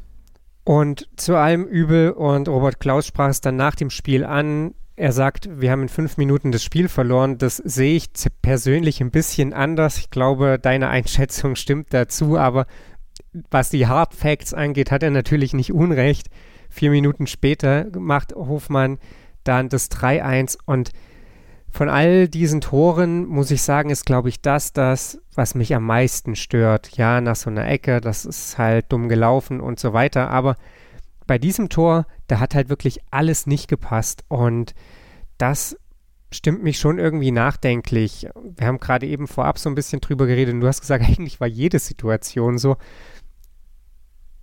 [0.65, 5.13] Und zu allem Übel, und Robert Klaus sprach es dann nach dem Spiel an, er
[5.13, 7.39] sagt, wir haben in fünf Minuten das Spiel verloren.
[7.39, 8.11] Das sehe ich
[8.43, 9.99] persönlich ein bisschen anders.
[9.99, 12.67] Ich glaube, deine Einschätzung stimmt dazu, aber
[13.51, 16.29] was die Hard Facts angeht, hat er natürlich nicht Unrecht.
[16.75, 18.99] Vier Minuten später macht Hofmann
[19.45, 20.91] dann das 3-1 und
[21.71, 25.85] von all diesen Toren muss ich sagen, ist glaube ich das, das, was mich am
[25.85, 26.97] meisten stört.
[26.97, 30.31] Ja, nach so einer Ecke, das ist halt dumm gelaufen und so weiter.
[30.31, 30.57] Aber
[31.29, 34.75] bei diesem Tor, da hat halt wirklich alles nicht gepasst und
[35.39, 35.77] das
[36.33, 38.27] stimmt mich schon irgendwie nachdenklich.
[38.35, 41.39] Wir haben gerade eben vorab so ein bisschen drüber geredet und du hast gesagt, eigentlich
[41.39, 42.79] war jede Situation so.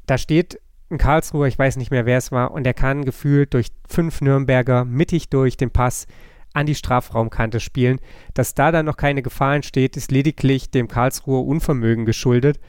[0.05, 3.53] Da steht ein Karlsruher, ich weiß nicht mehr, wer es war, und er kann gefühlt
[3.53, 6.07] durch fünf Nürnberger mittig durch den Pass
[6.53, 7.99] an die Strafraumkante spielen.
[8.33, 12.59] Dass da dann noch keine Gefahr entsteht, ist lediglich dem Karlsruher Unvermögen geschuldet.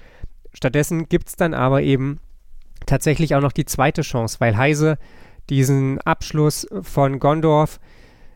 [0.54, 2.20] Stattdessen gibt es dann aber eben
[2.86, 4.98] tatsächlich auch noch die zweite Chance, weil Heise
[5.50, 7.80] diesen Abschluss von Gondorf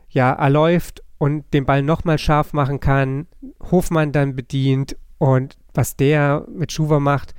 [0.08, 3.26] ja erläuft und den Ball nochmal scharf machen kann,
[3.70, 7.34] Hofmann dann bedient und was der mit Schuwer macht,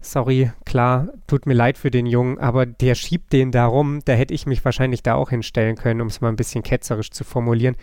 [0.00, 4.12] sorry, klar, tut mir leid für den Jungen, aber der schiebt den da rum, da
[4.12, 7.24] hätte ich mich wahrscheinlich da auch hinstellen können, um es mal ein bisschen ketzerisch zu
[7.24, 7.76] formulieren.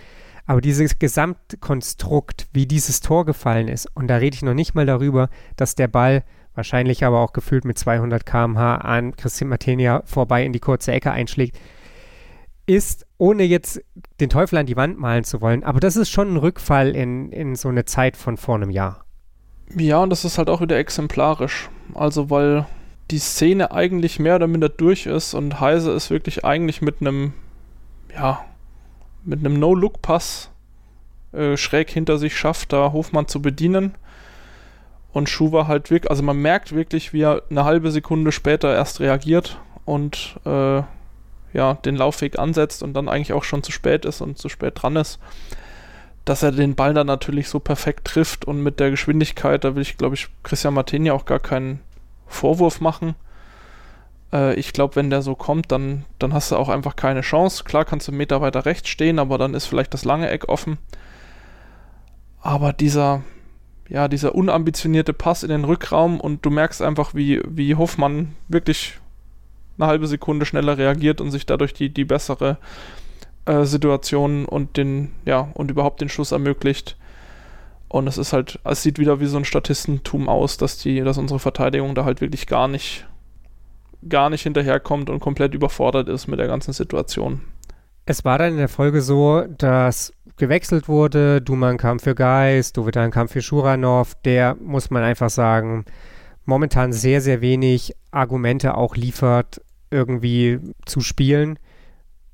[0.45, 4.86] Aber dieses Gesamtkonstrukt, wie dieses Tor gefallen ist, und da rede ich noch nicht mal
[4.86, 6.23] darüber, dass der Ball
[6.56, 11.12] wahrscheinlich aber auch gefühlt mit 200 km/h an Christian Martenia vorbei in die kurze Ecke
[11.12, 11.60] einschlägt,
[12.65, 13.82] ist, ohne jetzt
[14.19, 17.32] den Teufel an die Wand malen zu wollen, aber das ist schon ein Rückfall in,
[17.32, 19.06] in so eine Zeit von vor einem Jahr.
[19.75, 21.69] Ja, und das ist halt auch wieder exemplarisch.
[21.93, 22.65] Also, weil
[23.12, 27.34] die Szene eigentlich mehr oder minder durch ist und Heise ist wirklich eigentlich mit einem,
[28.13, 28.43] ja,
[29.23, 30.51] mit einem No-Look-Pass
[31.34, 33.95] äh, schräg hinter sich schafft, da Hofmann zu bedienen.
[35.13, 38.99] Und Schuwer halt wirklich, also man merkt wirklich, wie er eine halbe Sekunde später erst
[38.99, 40.82] reagiert und äh,
[41.53, 44.73] ja, den Laufweg ansetzt und dann eigentlich auch schon zu spät ist und zu spät
[44.75, 45.19] dran ist.
[46.27, 49.81] Dass er den Ball dann natürlich so perfekt trifft und mit der Geschwindigkeit, da will
[49.81, 51.79] ich, glaube ich, Christian Martini auch gar keinen
[52.25, 53.15] Vorwurf machen.
[54.33, 57.63] Äh, ich glaube, wenn der so kommt, dann, dann hast du auch einfach keine Chance.
[57.63, 60.49] Klar kannst du einen Meter weiter rechts stehen, aber dann ist vielleicht das lange Eck
[60.49, 60.77] offen.
[62.41, 63.23] Aber dieser,
[63.87, 68.99] ja, dieser unambitionierte Pass in den Rückraum und du merkst einfach, wie, wie Hoffmann wirklich
[69.77, 72.57] eine halbe Sekunde schneller reagiert und sich dadurch die, die bessere
[73.47, 76.97] äh, Situation und den, ja, und überhaupt den Schuss ermöglicht.
[77.89, 81.17] Und es ist halt, es sieht wieder wie so ein Statistentum aus, dass die, dass
[81.17, 83.07] unsere Verteidigung da halt wirklich gar nicht,
[84.07, 87.41] gar nicht hinterherkommt und komplett überfordert ist mit der ganzen Situation.
[88.05, 91.41] Es war dann in der Folge so, dass gewechselt wurde.
[91.41, 94.15] Duman kam für Geist, Dovedan kam für Schuranov.
[94.25, 95.86] Der, muss man einfach sagen,
[96.45, 101.57] momentan sehr, sehr wenig Argumente auch liefert, irgendwie zu spielen.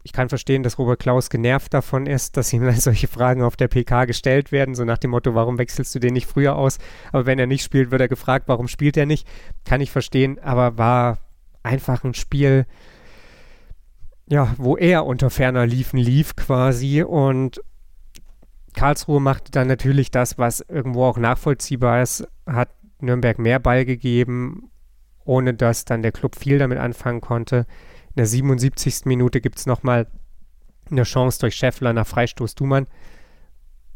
[0.03, 3.69] Ich kann verstehen, dass Robert Klaus genervt davon ist, dass ihm solche Fragen auf der
[3.69, 6.77] PK gestellt werden, so nach dem Motto, warum wechselst du den nicht früher aus?
[7.11, 9.27] Aber wenn er nicht spielt, wird er gefragt, warum spielt er nicht?
[9.65, 11.19] Kann ich verstehen, aber war
[11.63, 12.65] einfach ein Spiel,
[14.27, 17.61] ja, wo er unter ferner Liefen lief quasi und
[18.73, 24.71] Karlsruhe machte dann natürlich das, was irgendwo auch nachvollziehbar ist, hat Nürnberg mehr Ball gegeben,
[25.25, 27.65] ohne dass dann der Club viel damit anfangen konnte.
[28.15, 29.05] In der 77.
[29.05, 30.07] Minute gibt es nochmal
[30.89, 32.87] eine Chance durch Scheffler nach Freistoß Dumann.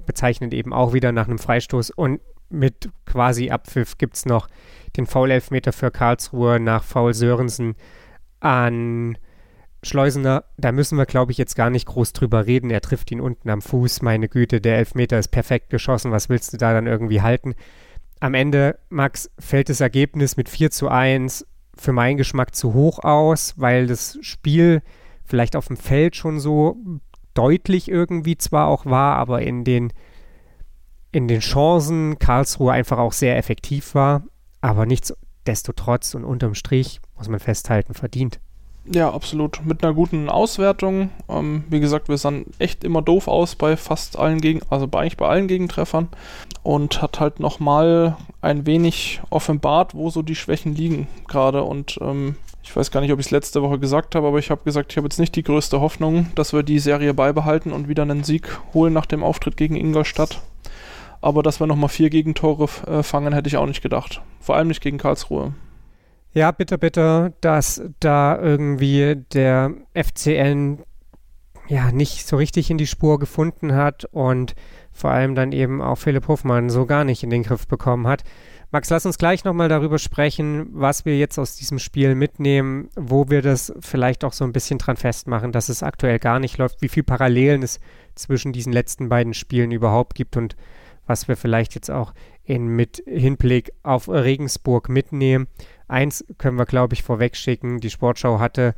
[0.06, 1.92] Bezeichnet eben auch wieder nach einem Freistoß.
[1.92, 4.48] Und mit quasi Abpfiff gibt es noch
[4.96, 7.76] den Foul-Elfmeter für Karlsruhe nach Foul Sörensen
[8.40, 9.18] an
[9.84, 10.46] Schleusener.
[10.58, 12.72] Da müssen wir, glaube ich, jetzt gar nicht groß drüber reden.
[12.72, 14.02] Er trifft ihn unten am Fuß.
[14.02, 16.12] Meine Güte, der Elfmeter ist perfekt geschossen.
[16.12, 17.54] Was willst du da dann irgendwie halten?
[18.20, 21.46] am Ende, Max, fällt das Ergebnis mit 4 zu 1
[21.78, 24.82] für meinen Geschmack zu hoch aus, weil das Spiel
[25.24, 26.78] vielleicht auf dem Feld schon so
[27.34, 29.94] deutlich irgendwie zwar auch war, aber in den,
[31.12, 34.24] in den Chancen Karlsruhe einfach auch sehr effektiv war,
[34.62, 38.40] aber nichtsdestotrotz und unterm Strich, muss man festhalten, verdient.
[38.90, 39.66] Ja, absolut.
[39.66, 41.10] Mit einer guten Auswertung.
[41.28, 45.02] Ähm, wie gesagt, wir sahen echt immer doof aus bei fast allen Gegen, also bei,
[45.02, 46.08] eigentlich bei allen Gegentreffern.
[46.68, 51.64] Und hat halt nochmal ein wenig offenbart, wo so die Schwächen liegen gerade.
[51.64, 54.52] Und ähm, ich weiß gar nicht, ob ich es letzte Woche gesagt habe, aber ich
[54.52, 57.88] habe gesagt, ich habe jetzt nicht die größte Hoffnung, dass wir die Serie beibehalten und
[57.88, 60.42] wieder einen Sieg holen nach dem Auftritt gegen Ingolstadt.
[61.22, 64.22] Aber dass wir nochmal vier Gegentore äh, fangen, hätte ich auch nicht gedacht.
[64.42, 65.54] Vor allem nicht gegen Karlsruhe.
[66.34, 70.84] Ja, bitte, bitte, dass da irgendwie der FCN
[71.70, 74.54] ja nicht so richtig in die Spur gefunden hat und
[74.98, 78.24] vor allem dann eben auch Philipp Hofmann so gar nicht in den Griff bekommen hat.
[78.72, 83.30] Max, lass uns gleich nochmal darüber sprechen, was wir jetzt aus diesem Spiel mitnehmen, wo
[83.30, 86.82] wir das vielleicht auch so ein bisschen dran festmachen, dass es aktuell gar nicht läuft,
[86.82, 87.80] wie viele Parallelen es
[88.16, 90.58] zwischen diesen letzten beiden Spielen überhaupt gibt und
[91.06, 95.48] was wir vielleicht jetzt auch in, mit Hinblick auf Regensburg mitnehmen.
[95.88, 97.80] Eins können wir, glaube ich, vorwegschicken.
[97.80, 98.76] Die Sportschau hatte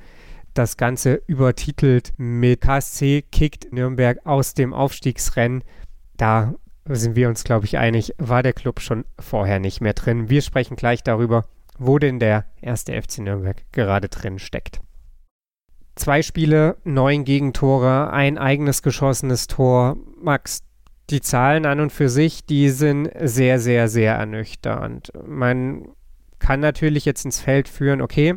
[0.53, 5.63] das Ganze übertitelt mit KSC kickt Nürnberg aus dem Aufstiegsrennen.
[6.19, 6.53] Da
[6.85, 10.29] sind wir uns, glaube ich, einig, war der Club schon vorher nicht mehr drin.
[10.29, 11.45] Wir sprechen gleich darüber,
[11.77, 14.81] wo denn der erste FC Nürnberg gerade drin steckt.
[15.95, 19.95] Zwei Spiele, neun Gegentore, ein eigenes geschossenes Tor.
[20.21, 20.61] Max,
[21.09, 25.13] die Zahlen an und für sich, die sind sehr, sehr, sehr ernüchternd.
[25.25, 25.87] Man
[26.37, 28.35] kann natürlich jetzt ins Feld führen, okay,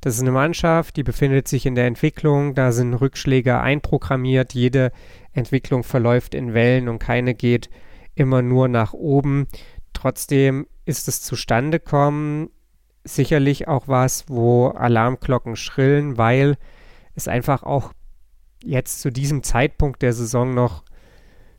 [0.00, 4.92] das ist eine Mannschaft, die befindet sich in der Entwicklung, da sind Rückschläge einprogrammiert, jede
[5.38, 7.70] Entwicklung verläuft in Wellen und keine geht
[8.14, 9.46] immer nur nach oben.
[9.92, 12.50] Trotzdem ist es zustande kommen
[13.04, 16.56] sicherlich auch was, wo Alarmglocken schrillen, weil
[17.14, 17.92] es einfach auch
[18.62, 20.84] jetzt zu diesem Zeitpunkt der Saison noch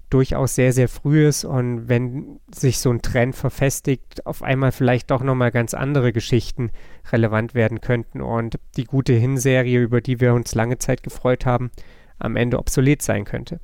[0.10, 5.12] durchaus sehr, sehr früh ist und wenn sich so ein Trend verfestigt, auf einmal vielleicht
[5.12, 6.72] doch nochmal ganz andere Geschichten
[7.12, 11.70] relevant werden könnten und die gute Hinserie, über die wir uns lange Zeit gefreut haben,
[12.18, 13.60] am Ende obsolet sein könnte.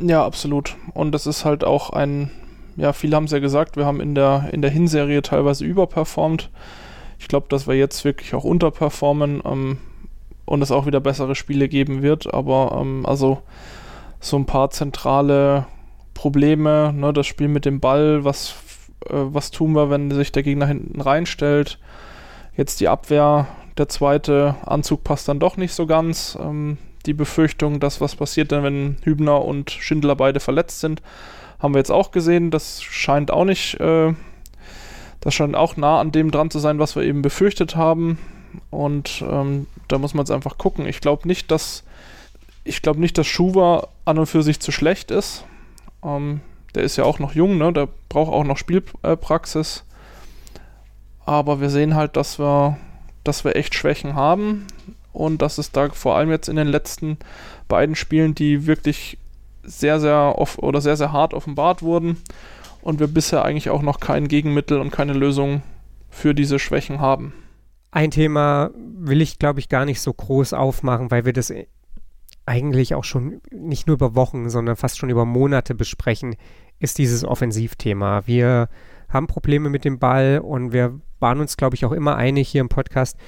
[0.00, 0.76] Ja, absolut.
[0.94, 2.30] Und das ist halt auch ein,
[2.76, 6.50] ja, viele haben es ja gesagt, wir haben in der, in der Hinserie teilweise überperformt.
[7.18, 9.78] Ich glaube, dass wir jetzt wirklich auch unterperformen ähm,
[10.44, 12.32] und es auch wieder bessere Spiele geben wird.
[12.32, 13.42] Aber ähm, also
[14.20, 15.66] so ein paar zentrale
[16.14, 18.54] Probleme, ne, das Spiel mit dem Ball, was,
[19.06, 21.80] äh, was tun wir, wenn sich der Gegner hinten reinstellt.
[22.56, 26.38] Jetzt die Abwehr, der zweite Anzug passt dann doch nicht so ganz.
[26.40, 31.02] Ähm, die Befürchtung, dass was passiert denn, wenn Hübner und Schindler beide verletzt sind,
[31.58, 32.50] haben wir jetzt auch gesehen.
[32.50, 34.14] Das scheint auch nicht, äh,
[35.20, 38.18] das scheint auch nah an dem dran zu sein, was wir eben befürchtet haben.
[38.70, 40.86] Und ähm, da muss man jetzt einfach gucken.
[40.86, 41.82] Ich glaube nicht, dass
[42.64, 45.44] ich glaube nicht, dass Schuwer an und für sich zu schlecht ist.
[46.04, 46.40] Ähm,
[46.74, 47.72] der ist ja auch noch jung, ne?
[47.72, 49.84] der braucht auch noch Spielpraxis.
[51.24, 52.76] Aber wir sehen halt, dass wir,
[53.24, 54.66] dass wir echt Schwächen haben
[55.18, 57.18] und dass es da vor allem jetzt in den letzten
[57.66, 59.18] beiden Spielen, die wirklich
[59.64, 62.18] sehr, sehr oft oder sehr, sehr hart offenbart wurden
[62.82, 65.62] und wir bisher eigentlich auch noch kein Gegenmittel und keine Lösung
[66.08, 67.34] für diese Schwächen haben.
[67.90, 71.52] Ein Thema will ich, glaube ich, gar nicht so groß aufmachen, weil wir das
[72.46, 76.36] eigentlich auch schon nicht nur über Wochen, sondern fast schon über Monate besprechen,
[76.78, 78.22] ist dieses Offensivthema.
[78.26, 78.68] Wir
[79.08, 82.60] haben Probleme mit dem Ball und wir waren uns, glaube ich, auch immer einig hier
[82.60, 83.18] im Podcast,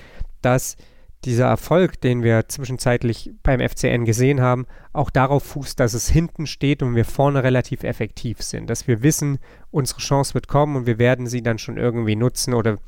[0.40, 0.76] dass
[1.24, 6.46] dieser Erfolg, den wir zwischenzeitlich beim FCN gesehen haben, auch darauf fußt, dass es hinten
[6.46, 8.70] steht und wir vorne relativ effektiv sind.
[8.70, 9.38] Dass wir wissen,
[9.70, 12.78] unsere Chance wird kommen und wir werden sie dann schon irgendwie nutzen oder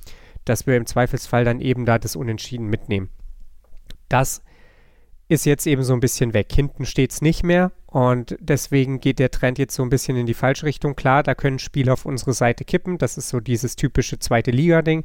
[0.44, 3.10] dass wir im Zweifelsfall dann eben da das Unentschieden mitnehmen.
[4.08, 4.42] Das
[5.28, 6.52] ist jetzt eben so ein bisschen weg.
[6.52, 10.26] Hinten steht es nicht mehr und deswegen geht der Trend jetzt so ein bisschen in
[10.26, 10.96] die falsche Richtung.
[10.96, 12.98] Klar, da können Spiele auf unsere Seite kippen.
[12.98, 15.04] Das ist so dieses typische zweite Liga-Ding.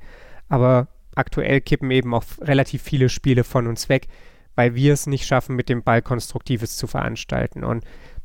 [0.49, 0.87] Aber
[1.17, 4.07] aktuell kippen eben auch relativ viele Spiele von uns weg,
[4.55, 7.63] weil wir es nicht schaffen, mit dem Ball Konstruktives zu veranstalten.
[7.63, 7.83] Und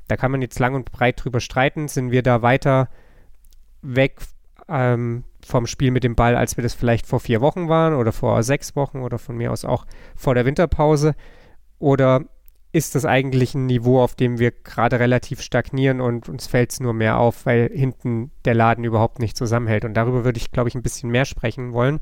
[0.09, 1.89] da kann man jetzt lang und breit drüber streiten.
[1.89, 2.89] Sind wir da weiter
[3.83, 4.21] weg
[4.69, 8.13] ähm, vom Spiel mit dem Ball, als wir das vielleicht vor vier Wochen waren oder
[8.13, 11.15] vor sechs Wochen oder von mir aus auch vor der Winterpause?
[11.79, 12.25] Oder
[12.73, 16.81] ist das eigentlich ein Niveau, auf dem wir gerade relativ stagnieren und uns fällt es
[16.81, 19.85] nur mehr auf, weil hinten der Laden überhaupt nicht zusammenhält?
[19.85, 22.01] Und darüber würde ich, glaube ich, ein bisschen mehr sprechen wollen.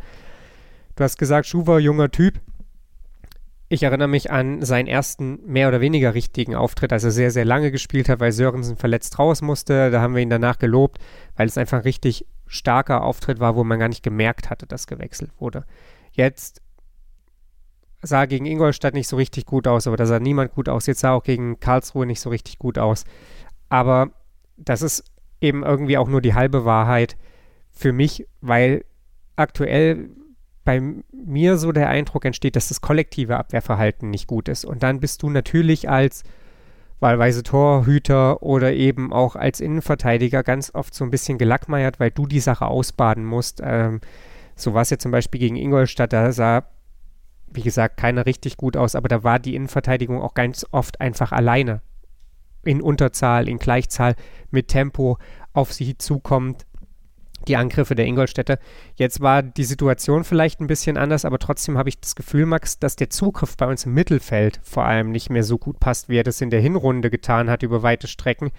[1.01, 2.43] Du hast gesagt, Schuwer, junger Typ.
[3.71, 7.47] Ich erinnere mich an seinen ersten mehr oder weniger richtigen Auftritt, als er sehr, sehr
[7.47, 9.91] lange gespielt hat, weil Sörensen verletzt raus musste.
[9.91, 10.99] Da haben wir ihn danach gelobt,
[11.37, 14.87] weil es einfach ein richtig starker Auftritt war, wo man gar nicht gemerkt hatte, dass
[14.87, 15.65] gewechselt wurde.
[16.13, 16.61] Jetzt
[18.03, 20.85] sah gegen Ingolstadt nicht so richtig gut aus, aber da sah niemand gut aus.
[20.85, 23.05] Jetzt sah auch gegen Karlsruhe nicht so richtig gut aus.
[23.71, 24.11] Aber
[24.59, 25.05] das ist
[25.41, 27.17] eben irgendwie auch nur die halbe Wahrheit
[27.71, 28.85] für mich, weil
[29.37, 30.11] aktuell
[30.71, 34.65] bei mir so der Eindruck entsteht, dass das kollektive Abwehrverhalten nicht gut ist.
[34.65, 36.23] Und dann bist du natürlich als
[37.01, 42.27] wahlweise Torhüter oder eben auch als Innenverteidiger ganz oft so ein bisschen gelackmeiert, weil du
[42.27, 43.61] die Sache ausbaden musst.
[43.65, 44.01] Ähm,
[44.55, 46.65] so war es ja zum Beispiel gegen Ingolstadt, da sah
[47.53, 51.33] wie gesagt, keiner richtig gut aus, aber da war die Innenverteidigung auch ganz oft einfach
[51.33, 51.81] alleine.
[52.63, 54.15] In Unterzahl, in Gleichzahl,
[54.51, 55.19] mit Tempo
[55.53, 56.67] auf sie zukommt.
[57.49, 58.59] Die Angriffe der Ingolstädter.
[58.97, 62.79] Jetzt war die Situation vielleicht ein bisschen anders, aber trotzdem habe ich das Gefühl, Max,
[62.79, 66.19] dass der Zugriff bei uns im Mittelfeld vor allem nicht mehr so gut passt, wie
[66.19, 68.51] er das in der Hinrunde getan hat über weite Strecken.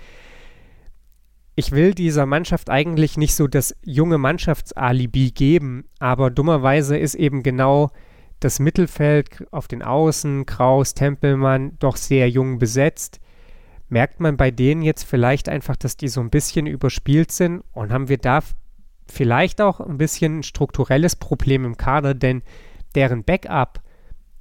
[1.56, 7.44] Ich will dieser Mannschaft eigentlich nicht so das junge Mannschaftsalibi geben, aber dummerweise ist eben
[7.44, 7.92] genau
[8.40, 13.20] das Mittelfeld auf den Außen, Kraus, Tempelmann, doch sehr jung besetzt.
[13.90, 17.92] Merkt man bei denen jetzt vielleicht einfach, dass die so ein bisschen überspielt sind und
[17.92, 18.40] haben wir da
[19.08, 22.42] vielleicht auch ein bisschen ein strukturelles Problem im Kader, denn
[22.96, 23.82] deren Backup,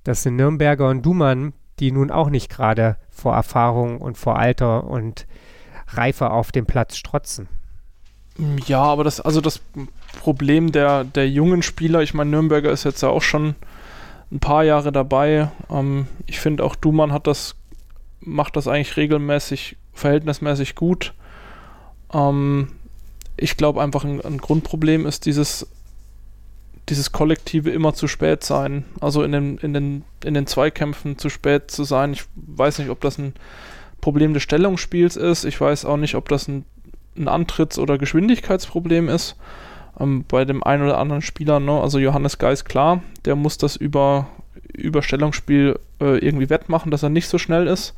[0.05, 4.85] das sind Nürnberger und Dumann, die nun auch nicht gerade vor Erfahrung und vor Alter
[4.85, 5.27] und
[5.89, 7.49] Reife auf dem Platz strotzen.
[8.67, 9.61] Ja, aber das, also das
[10.21, 13.55] Problem der, der jungen Spieler, ich meine, Nürnberger ist jetzt ja auch schon
[14.31, 15.51] ein paar Jahre dabei.
[15.69, 17.57] Ähm, ich finde auch Dumann hat das,
[18.21, 21.15] macht das eigentlich regelmäßig, verhältnismäßig gut.
[22.13, 22.73] Ähm,
[23.37, 25.67] ich glaube einfach ein, ein, Grundproblem ist dieses,
[26.89, 28.85] dieses kollektive immer zu spät sein.
[29.01, 32.13] Also in den, in, den, in den Zweikämpfen zu spät zu sein.
[32.13, 33.35] Ich weiß nicht, ob das ein
[34.01, 35.45] Problem des Stellungsspiels ist.
[35.45, 36.65] Ich weiß auch nicht, ob das ein,
[37.17, 39.37] ein Antritts- oder Geschwindigkeitsproblem ist.
[39.99, 43.77] Ähm, bei dem einen oder anderen Spieler, ne, also Johannes Geis, klar, der muss das
[43.77, 44.29] über
[44.73, 47.95] Überstellungsspiel äh, irgendwie wettmachen, dass er nicht so schnell ist.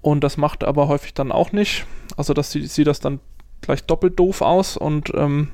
[0.00, 1.86] Und das macht er aber häufig dann auch nicht.
[2.16, 3.20] Also das sieht, sieht das dann
[3.60, 5.48] gleich doppelt doof aus und ähm,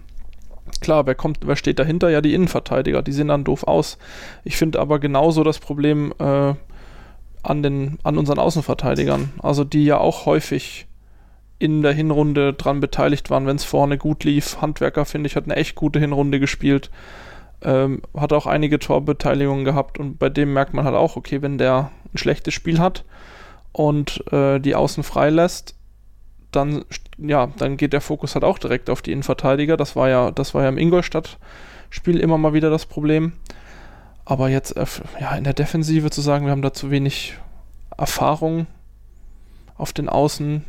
[0.80, 2.10] klar, wer kommt, wer steht dahinter?
[2.10, 3.98] Ja, die Innenverteidiger, die sehen dann doof aus.
[4.44, 6.54] Ich finde aber genauso das Problem äh,
[7.42, 10.86] an, den, an unseren Außenverteidigern, also die ja auch häufig
[11.58, 14.60] in der Hinrunde dran beteiligt waren, wenn es vorne gut lief.
[14.60, 16.90] Handwerker, finde ich, hat eine echt gute Hinrunde gespielt.
[17.62, 21.56] Ähm, hat auch einige Torbeteiligungen gehabt und bei dem merkt man halt auch, okay, wenn
[21.56, 23.04] der ein schlechtes Spiel hat
[23.72, 25.74] und äh, die Außen frei lässt,
[26.56, 26.84] dann,
[27.18, 29.76] ja, dann geht der Fokus halt auch direkt auf die Innenverteidiger.
[29.76, 33.32] Das war ja, das war ja im Ingolstadt-Spiel immer mal wieder das Problem.
[34.24, 34.86] Aber jetzt äh,
[35.20, 37.34] ja, in der Defensive zu sagen, wir haben da zu wenig
[37.96, 38.66] Erfahrung
[39.76, 40.64] auf den Außen,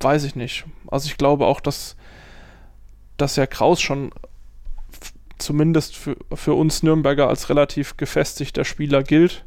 [0.00, 0.64] weiß ich nicht.
[0.90, 1.96] Also ich glaube auch, dass,
[3.16, 4.12] dass ja Kraus schon
[5.38, 9.44] zumindest für, für uns Nürnberger als relativ gefestigter Spieler gilt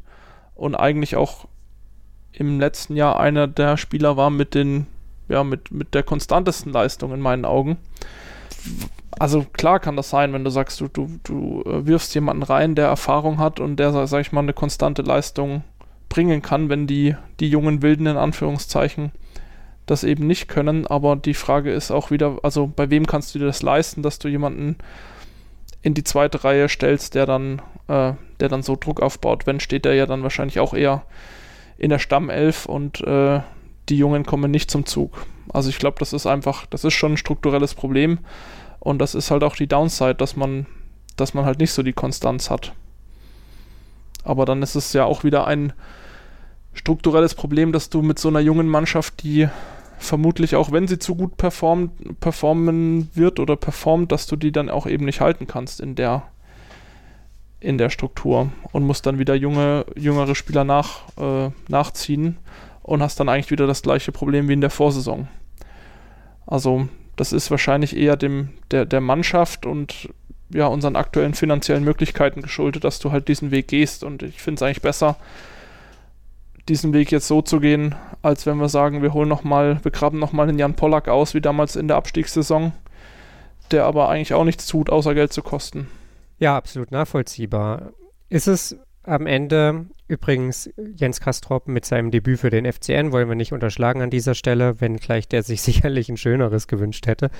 [0.54, 1.46] und eigentlich auch
[2.32, 4.86] im letzten Jahr einer der Spieler war mit den
[5.28, 7.78] ja, mit, mit der konstantesten Leistung in meinen Augen.
[9.18, 12.74] Also klar kann das sein, wenn du sagst, du, du, du äh, wirfst jemanden rein,
[12.74, 15.62] der Erfahrung hat und der, sag ich mal, eine konstante Leistung
[16.08, 19.12] bringen kann, wenn die, die jungen Wilden in Anführungszeichen
[19.86, 20.86] das eben nicht können.
[20.86, 24.18] Aber die Frage ist auch wieder, also bei wem kannst du dir das leisten, dass
[24.18, 24.76] du jemanden
[25.82, 29.46] in die zweite Reihe stellst, der dann, äh, der dann so Druck aufbaut.
[29.46, 31.02] Wenn steht er ja dann wahrscheinlich auch eher
[31.76, 33.40] in der Stammelf und äh,
[33.88, 35.26] die Jungen kommen nicht zum Zug.
[35.52, 38.18] Also ich glaube, das ist einfach, das ist schon ein strukturelles Problem
[38.80, 40.66] und das ist halt auch die Downside, dass man,
[41.16, 42.72] dass man halt nicht so die Konstanz hat.
[44.24, 45.72] Aber dann ist es ja auch wieder ein
[46.72, 49.48] strukturelles Problem, dass du mit so einer jungen Mannschaft, die
[49.98, 54.68] vermutlich auch, wenn sie zu gut performt, performen wird oder performt, dass du die dann
[54.68, 56.24] auch eben nicht halten kannst in der
[57.60, 62.36] in der Struktur und musst dann wieder junge, jüngere Spieler nach, äh, nachziehen
[62.84, 65.26] und hast dann eigentlich wieder das gleiche Problem wie in der Vorsaison.
[66.46, 70.10] Also das ist wahrscheinlich eher dem, der, der Mannschaft und
[70.50, 74.04] ja, unseren aktuellen finanziellen Möglichkeiten geschuldet, dass du halt diesen Weg gehst.
[74.04, 75.16] Und ich finde es eigentlich besser,
[76.68, 80.18] diesen Weg jetzt so zu gehen, als wenn wir sagen, wir holen nochmal, wir graben
[80.18, 82.72] nochmal den Jan Pollack aus, wie damals in der Abstiegssaison,
[83.70, 85.88] der aber eigentlich auch nichts tut, außer Geld zu kosten.
[86.38, 87.92] Ja, absolut nachvollziehbar.
[88.28, 93.36] Ist es am Ende übrigens Jens Kastrop mit seinem Debüt für den FCN, wollen wir
[93.36, 97.30] nicht unterschlagen an dieser Stelle, wenngleich der sich sicherlich ein schöneres gewünscht hätte.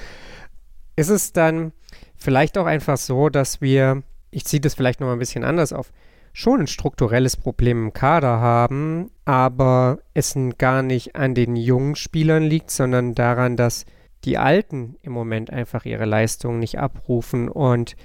[0.96, 1.72] Ist es dann
[2.16, 5.92] vielleicht auch einfach so, dass wir, ich ziehe das vielleicht noch ein bisschen anders auf,
[6.32, 12.42] schon ein strukturelles Problem im Kader haben, aber es gar nicht an den jungen Spielern
[12.42, 13.86] liegt, sondern daran, dass
[14.24, 17.96] die Alten im Moment einfach ihre Leistungen nicht abrufen und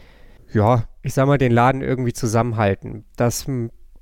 [0.54, 3.06] ja, ich sag mal, den Laden irgendwie zusammenhalten.
[3.16, 3.48] Dass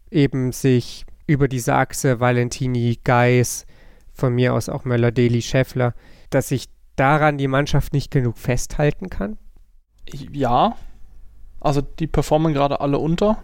[0.09, 3.65] eben sich über diese Achse Valentini, Geis,
[4.13, 5.93] von mir aus auch Möller-Deli, Scheffler,
[6.29, 9.37] dass sich daran die Mannschaft nicht genug festhalten kann?
[10.09, 10.75] Ja,
[11.59, 13.43] also die performen gerade alle unter.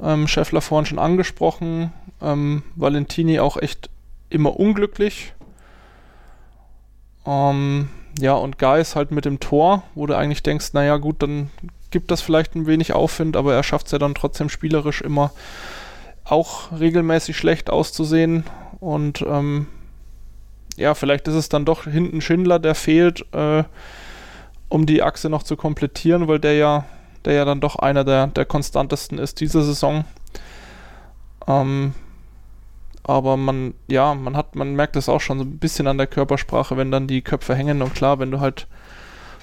[0.00, 3.90] Ähm, Scheffler vorhin schon angesprochen, ähm, Valentini auch echt
[4.28, 5.34] immer unglücklich.
[7.26, 7.88] Ähm,
[8.18, 11.50] ja, und Geis halt mit dem Tor, wo du eigentlich denkst, naja gut, dann
[11.94, 15.30] gibt das vielleicht ein wenig Aufwind, aber er schafft es ja dann trotzdem spielerisch immer
[16.24, 18.42] auch regelmäßig schlecht auszusehen.
[18.80, 19.68] Und ähm,
[20.76, 23.62] ja, vielleicht ist es dann doch hinten Schindler, der fehlt, äh,
[24.68, 26.84] um die Achse noch zu komplettieren, weil der ja,
[27.24, 30.04] der ja dann doch einer der, der konstantesten ist diese Saison.
[31.46, 31.94] Ähm,
[33.04, 36.08] aber man, ja, man hat, man merkt es auch schon so ein bisschen an der
[36.08, 38.66] Körpersprache, wenn dann die Köpfe hängen und klar, wenn du halt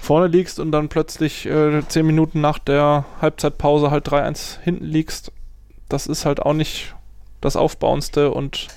[0.02, 5.32] vorne liegst und dann plötzlich äh, zehn Minuten nach der Halbzeitpause halt 3-1 hinten liegst,
[5.90, 6.96] das ist halt auch nicht
[7.40, 8.68] das Aufbauendste und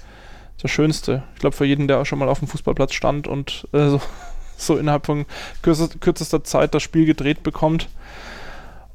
[0.61, 1.23] das Schönste.
[1.35, 4.03] Ich glaube, für jeden, der schon mal auf dem Fußballplatz stand und äh, so,
[4.59, 5.25] so, innerhalb von
[5.63, 7.89] kürzester, kürzester Zeit das Spiel gedreht bekommt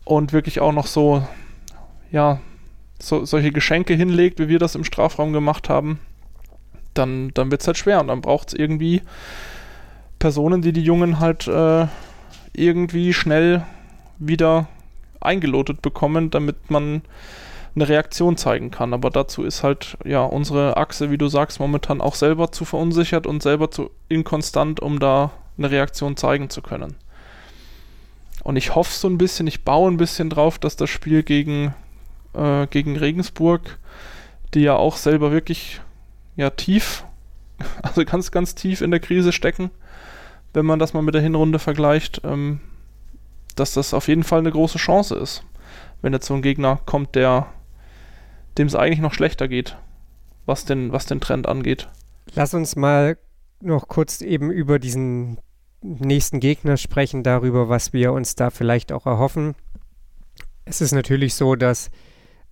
[0.06, 1.28] und wirklich auch noch so,
[2.12, 2.39] ja,
[3.00, 5.99] so, solche Geschenke hinlegt, wie wir das im Strafraum gemacht haben,
[6.93, 9.01] dann, dann wird es halt schwer und dann braucht es irgendwie
[10.20, 11.88] Personen, die die Jungen halt äh,
[12.54, 13.66] irgendwie schnell
[14.18, 14.68] wieder
[15.22, 17.02] eingelotet bekommen, damit man
[17.76, 18.93] eine Reaktion zeigen kann.
[18.93, 23.28] Aber dazu ist halt ja unsere Achse, wie du sagst, momentan auch selber zu verunsichert
[23.28, 26.95] und selber zu inkonstant, um da eine Reaktion zeigen zu können.
[28.43, 31.74] Und ich hoffe so ein bisschen, ich baue ein bisschen drauf, dass das Spiel gegen,
[32.34, 33.78] äh, gegen Regensburg,
[34.54, 35.82] die ja auch selber wirklich
[36.36, 37.04] ja tief,
[37.84, 39.72] also ganz, ganz tief in der Krise stecken,
[40.54, 42.60] wenn man das mal mit der Hinrunde vergleicht, ähm,
[43.56, 45.43] dass das auf jeden Fall eine große Chance ist,
[46.02, 47.47] wenn jetzt so ein Gegner kommt, der
[48.58, 49.78] dem es eigentlich noch schlechter geht,
[50.45, 51.88] was den, was den Trend angeht.
[52.36, 53.18] Lass uns mal
[53.62, 55.39] noch kurz eben über diesen
[55.82, 59.56] nächsten Gegner sprechen, darüber, was wir uns da vielleicht auch erhoffen.
[60.66, 61.89] Es ist natürlich so, dass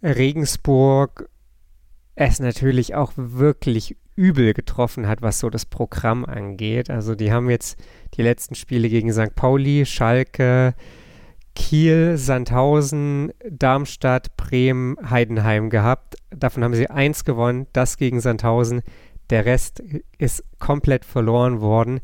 [0.01, 1.29] Regensburg
[2.19, 6.89] es natürlich auch wirklich übel getroffen hat, was so das Programm angeht.
[6.89, 7.77] Also die haben jetzt
[8.15, 9.35] die letzten Spiele gegen St.
[9.35, 10.73] Pauli, Schalke,
[11.55, 16.15] Kiel, Sandhausen, Darmstadt, Bremen, Heidenheim gehabt.
[16.31, 18.81] Davon haben sie eins gewonnen, das gegen Sandhausen.
[19.29, 19.83] Der Rest
[20.17, 21.99] ist komplett verloren worden.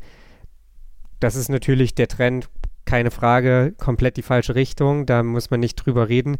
[1.18, 2.48] Das ist natürlich der Trend,
[2.84, 5.06] keine Frage, komplett die falsche Richtung.
[5.06, 6.36] Da muss man nicht drüber reden.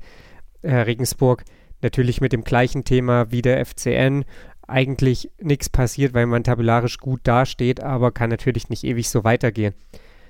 [0.62, 1.42] Äh, Regensburg
[1.84, 4.24] natürlich mit dem gleichen Thema wie der FCN.
[4.66, 9.74] Eigentlich nichts passiert, weil man tabellarisch gut dasteht, aber kann natürlich nicht ewig so weitergehen.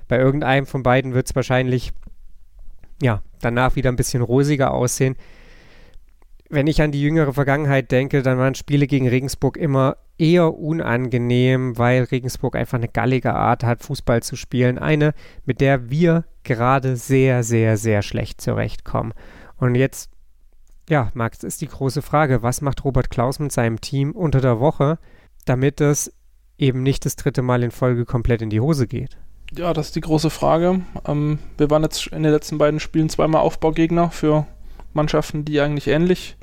[0.09, 1.93] Bei irgendeinem von beiden wird es wahrscheinlich
[3.01, 5.17] ja, danach wieder ein bisschen rosiger aussehen.
[6.51, 11.77] Wenn ich an die jüngere Vergangenheit denke, dann waren Spiele gegen Regensburg immer eher unangenehm,
[11.79, 14.79] weil Regensburg einfach eine gallige Art hat, Fußball zu spielen.
[14.79, 19.15] Eine, mit der wir gerade sehr, sehr, sehr schlecht zurechtkommen.
[19.57, 20.11] Und jetzt,
[20.89, 24.61] ja, Max, ist die große Frage, was macht Robert Klaus mit seinem Team unter der
[24.61, 24.99] Woche,
[25.45, 26.13] damit es
[26.59, 29.17] eben nicht das dritte Mal in Folge komplett in die Hose geht?
[29.57, 30.81] Ja, das ist die große Frage.
[31.07, 34.47] Ähm, wir waren jetzt in den letzten beiden Spielen zweimal Aufbaugegner für
[34.93, 36.37] Mannschaften, die eigentlich ähnlich,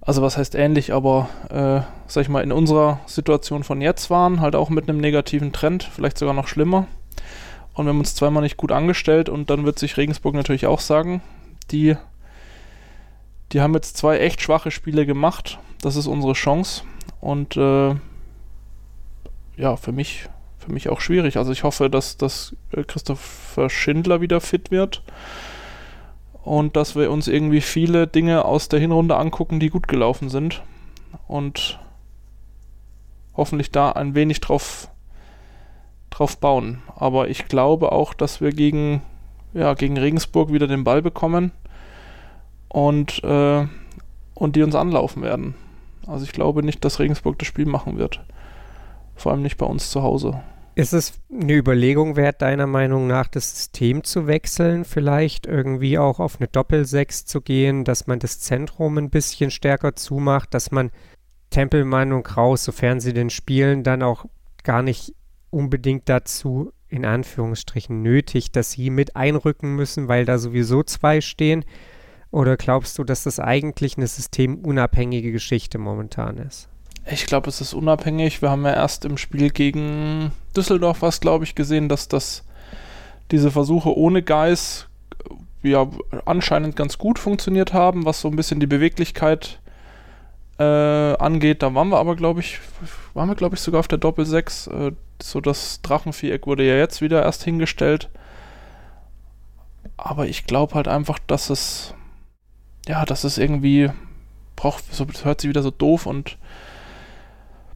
[0.00, 4.40] also was heißt ähnlich, aber äh, sag ich mal, in unserer Situation von jetzt waren,
[4.40, 6.86] halt auch mit einem negativen Trend, vielleicht sogar noch schlimmer.
[7.74, 10.80] Und wir haben uns zweimal nicht gut angestellt und dann wird sich Regensburg natürlich auch
[10.80, 11.22] sagen,
[11.70, 11.96] die,
[13.54, 15.58] die haben jetzt zwei echt schwache Spiele gemacht.
[15.80, 16.82] Das ist unsere Chance.
[17.20, 17.94] Und äh,
[19.56, 20.28] ja, für mich
[20.58, 21.36] für mich auch schwierig.
[21.36, 25.02] Also ich hoffe, dass, dass äh, Christopher Schindler wieder fit wird
[26.42, 30.62] und dass wir uns irgendwie viele Dinge aus der Hinrunde angucken, die gut gelaufen sind
[31.28, 31.78] und
[33.36, 34.88] hoffentlich da ein wenig drauf,
[36.10, 36.82] drauf bauen.
[36.96, 39.02] Aber ich glaube auch, dass wir gegen,
[39.52, 41.52] ja, gegen Regensburg wieder den Ball bekommen
[42.74, 43.66] und, äh,
[44.34, 45.54] und die uns anlaufen werden.
[46.08, 48.20] Also ich glaube nicht, dass Regensburg das Spiel machen wird.
[49.14, 50.42] Vor allem nicht bei uns zu Hause.
[50.74, 56.18] Ist es eine Überlegung wert, deiner Meinung nach, das System zu wechseln, vielleicht irgendwie auch
[56.18, 60.90] auf eine Doppelsechs zu gehen, dass man das Zentrum ein bisschen stärker zumacht, dass man
[61.50, 64.24] Tempelmann und Kraus, sofern sie denn spielen, dann auch
[64.64, 65.14] gar nicht
[65.50, 71.64] unbedingt dazu in Anführungsstrichen nötig, dass sie mit einrücken müssen, weil da sowieso zwei stehen?
[72.34, 76.68] Oder glaubst du, dass das eigentlich eine systemunabhängige Geschichte momentan ist?
[77.06, 78.42] Ich glaube, es ist unabhängig.
[78.42, 82.42] Wir haben ja erst im Spiel gegen Düsseldorf was, glaube ich, gesehen, dass das
[83.30, 84.88] diese Versuche ohne Geist
[85.62, 85.86] ja
[86.24, 89.60] anscheinend ganz gut funktioniert haben, was so ein bisschen die Beweglichkeit
[90.58, 91.62] äh, angeht.
[91.62, 92.58] Da waren wir aber, glaube ich,
[93.14, 94.66] waren wir, glaube ich, sogar auf der Doppel 6.
[94.66, 98.10] Äh, so das Drachenviereck wurde ja jetzt wieder erst hingestellt.
[99.96, 101.94] Aber ich glaube halt einfach, dass es
[102.88, 103.90] ja, dass es irgendwie
[104.56, 106.38] braucht, so hört sich wieder so doof und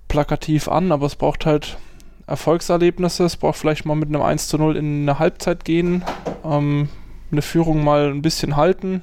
[0.08, 1.78] plakativ an, aber es braucht halt
[2.26, 3.24] Erfolgserlebnisse.
[3.24, 6.04] Es braucht vielleicht mal mit einem 1 zu 0 in eine Halbzeit gehen,
[6.44, 6.88] ähm,
[7.32, 9.02] eine Führung mal ein bisschen halten,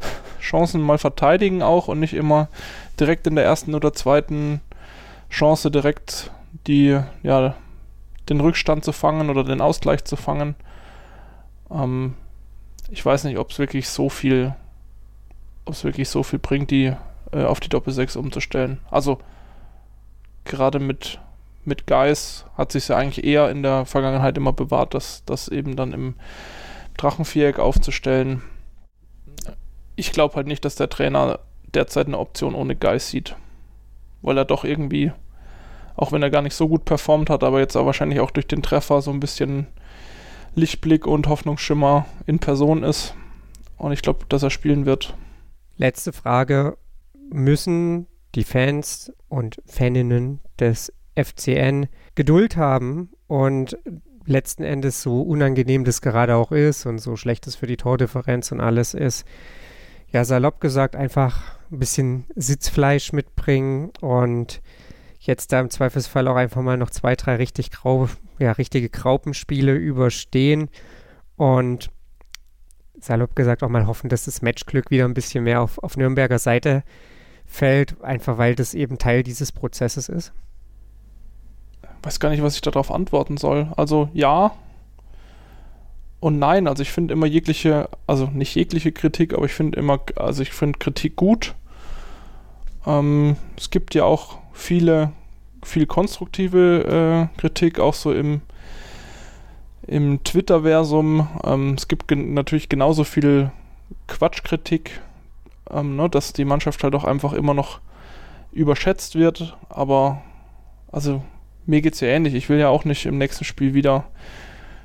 [0.40, 2.48] Chancen mal verteidigen auch und nicht immer
[2.98, 4.60] direkt in der ersten oder zweiten
[5.30, 6.30] Chance direkt
[6.66, 7.54] die, ja,
[8.28, 10.54] den Rückstand zu fangen oder den Ausgleich zu fangen.
[11.70, 12.14] Ähm,
[12.90, 14.54] ich weiß nicht, ob es wirklich so viel,
[15.66, 16.92] ob es wirklich so viel bringt, die
[17.32, 18.78] äh, auf die Doppel 6 umzustellen.
[18.90, 19.18] Also
[20.44, 21.20] gerade mit,
[21.64, 25.76] mit Geis hat sich ja eigentlich eher in der Vergangenheit immer bewahrt, dass das eben
[25.76, 26.14] dann im
[26.96, 28.42] Drachenviereck aufzustellen.
[29.96, 31.40] Ich glaube halt nicht, dass der Trainer
[31.74, 33.36] derzeit eine Option ohne Geis sieht.
[34.22, 35.12] Weil er doch irgendwie,
[35.96, 38.46] auch wenn er gar nicht so gut performt hat, aber jetzt auch wahrscheinlich auch durch
[38.46, 39.66] den Treffer so ein bisschen
[40.54, 43.14] Lichtblick und Hoffnungsschimmer in Person ist.
[43.76, 45.14] Und ich glaube, dass er spielen wird.
[45.76, 46.78] Letzte Frage.
[47.30, 53.78] Müssen die Fans und Faninnen des FCN Geduld haben und
[54.26, 58.52] letzten Endes so unangenehm das gerade auch ist und so schlecht es für die Tordifferenz
[58.52, 59.24] und alles ist,
[60.08, 64.62] ja, salopp gesagt, einfach ein bisschen Sitzfleisch mitbringen und
[65.18, 68.08] jetzt da im Zweifelsfall auch einfach mal noch zwei, drei richtig grau,
[68.38, 70.70] ja, richtige Graupenspiele überstehen
[71.36, 71.90] und
[73.06, 76.38] salopp gesagt auch mal hoffen, dass das Matchglück wieder ein bisschen mehr auf, auf Nürnberger
[76.38, 76.82] Seite
[77.46, 80.32] fällt, einfach weil das eben Teil dieses Prozesses ist?
[82.02, 83.72] Weiß gar nicht, was ich darauf antworten soll.
[83.76, 84.52] Also ja,
[86.20, 86.66] und nein.
[86.66, 90.52] Also ich finde immer jegliche, also nicht jegliche Kritik, aber ich finde immer, also ich
[90.52, 91.54] finde Kritik gut.
[92.86, 95.12] Ähm, es gibt ja auch viele,
[95.62, 98.40] viel konstruktive äh, Kritik, auch so im,
[99.86, 101.28] im Twitter-Versum.
[101.44, 103.50] Ähm, es gibt gen natürlich genauso viel
[104.08, 105.00] Quatschkritik,
[105.70, 107.80] ähm, ne, dass die Mannschaft halt auch einfach immer noch
[108.52, 109.56] überschätzt wird.
[109.68, 110.22] Aber
[110.90, 111.22] also
[111.66, 112.34] mir geht es ja ähnlich.
[112.34, 114.04] Ich will ja auch nicht im nächsten Spiel wieder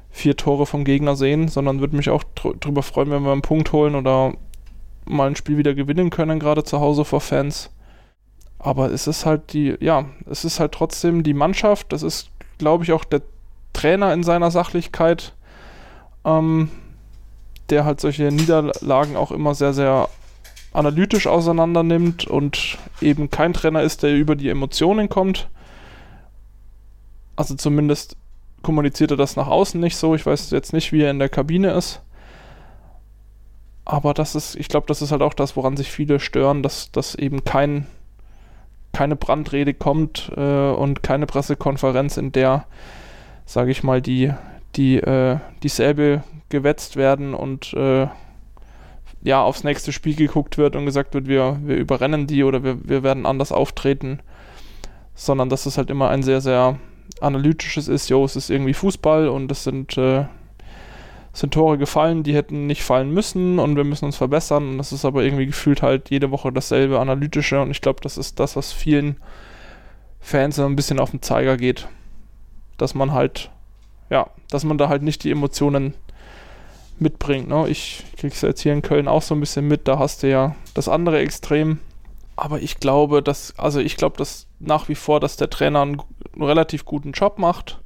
[0.09, 3.41] vier Tore vom Gegner sehen, sondern würde mich auch dr drüber freuen, wenn wir einen
[3.41, 4.33] Punkt holen oder
[5.05, 7.71] mal ein Spiel wieder gewinnen können, gerade zu Hause vor Fans.
[8.59, 12.83] Aber es ist halt die, ja, es ist halt trotzdem die Mannschaft, das ist, glaube
[12.83, 13.21] ich, auch der
[13.73, 15.33] Trainer in seiner Sachlichkeit,
[16.25, 16.69] ähm,
[17.69, 20.09] der halt solche Niederlagen auch immer sehr, sehr
[20.73, 25.49] analytisch auseinander nimmt und eben kein Trainer ist, der über die Emotionen kommt.
[27.35, 28.15] Also zumindest
[28.61, 30.15] kommuniziert er das nach außen nicht so.
[30.15, 32.01] Ich weiß jetzt nicht, wie er in der Kabine ist.
[33.83, 36.91] Aber das ist, ich glaube, das ist halt auch das, woran sich viele stören, dass,
[36.91, 37.87] dass eben kein,
[38.93, 42.65] keine Brandrede kommt äh, und keine Pressekonferenz, in der,
[43.51, 44.31] sage ich mal, die,
[44.77, 48.07] die, äh, dieselbe gewetzt werden und äh,
[49.23, 52.77] ja, aufs nächste Spiel geguckt wird und gesagt wird, wir, wir überrennen die oder wir,
[52.87, 54.21] wir werden anders auftreten,
[55.15, 56.79] sondern dass es halt immer ein sehr, sehr
[57.19, 60.23] analytisches ist, jo, es ist irgendwie Fußball und es sind, äh,
[61.33, 64.69] sind Tore gefallen, die hätten nicht fallen müssen und wir müssen uns verbessern.
[64.69, 67.61] Und das ist aber irgendwie gefühlt halt jede Woche dasselbe analytische.
[67.61, 69.17] Und ich glaube, das ist das, was vielen
[70.21, 71.89] Fans so ein bisschen auf den Zeiger geht,
[72.81, 73.51] dass man halt,
[74.09, 75.93] ja, dass man da halt nicht die Emotionen
[76.97, 77.47] mitbringt.
[77.47, 77.67] Ne?
[77.69, 80.55] Ich krieg's jetzt hier in Köln auch so ein bisschen mit, da hast du ja
[80.73, 81.79] das andere Extrem.
[82.35, 86.01] Aber ich glaube, dass, also ich glaube, dass nach wie vor, dass der Trainer einen,
[86.33, 87.81] einen relativ guten Job macht.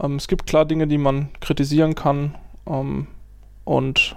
[0.00, 2.34] Ähm, es gibt klar Dinge, die man kritisieren kann.
[2.66, 3.06] Ähm,
[3.64, 4.16] und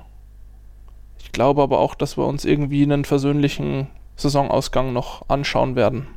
[1.21, 6.07] ich glaube aber auch, dass wir uns irgendwie einen versöhnlichen Saisonausgang noch anschauen werden.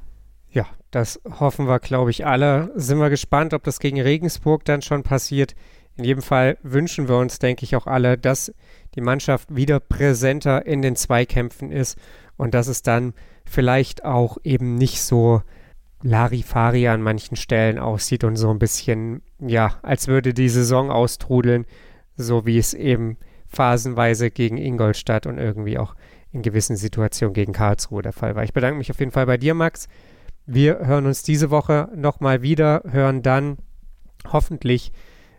[0.53, 2.71] Ja, das hoffen wir, glaube ich, alle.
[2.75, 5.55] Sind wir gespannt, ob das gegen Regensburg dann schon passiert.
[5.97, 8.55] In jedem Fall wünschen wir uns, denke ich, auch alle, dass
[8.95, 11.99] die Mannschaft wieder präsenter in den Zweikämpfen ist
[12.37, 15.43] und dass es dann vielleicht auch eben nicht so
[16.03, 21.65] Larifari an manchen Stellen aussieht und so ein bisschen, ja, als würde die Saison austrudeln,
[22.17, 25.95] so wie es eben phasenweise gegen Ingolstadt und irgendwie auch
[26.33, 28.45] in gewissen Situationen gegen Karlsruhe der Fall war.
[28.45, 29.89] Ich bedanke mich auf jeden Fall bei dir, Max.
[30.47, 33.59] Wir hören uns diese Woche nochmal wieder, hören dann
[34.31, 34.93] hoffentlich,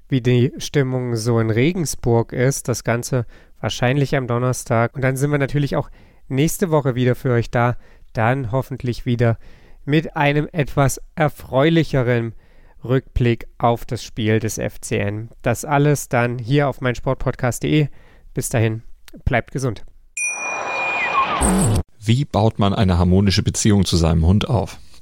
[0.07, 2.67] wie die Stimmung so in Regensburg ist.
[2.69, 3.25] Das Ganze
[3.59, 4.95] wahrscheinlich am Donnerstag.
[4.95, 5.89] Und dann sind wir natürlich auch
[6.29, 7.75] nächste Woche wieder für euch da.
[8.13, 9.37] Dann hoffentlich wieder
[9.85, 12.33] mit einem etwas erfreulicheren
[12.83, 15.29] Rückblick auf das Spiel des FCN.
[15.41, 17.87] Das alles dann hier auf meinsportpodcast.de.
[18.33, 18.83] Bis dahin,
[19.25, 19.83] bleibt gesund.
[21.99, 24.77] Wie baut man eine harmonische Beziehung zu seinem Hund auf?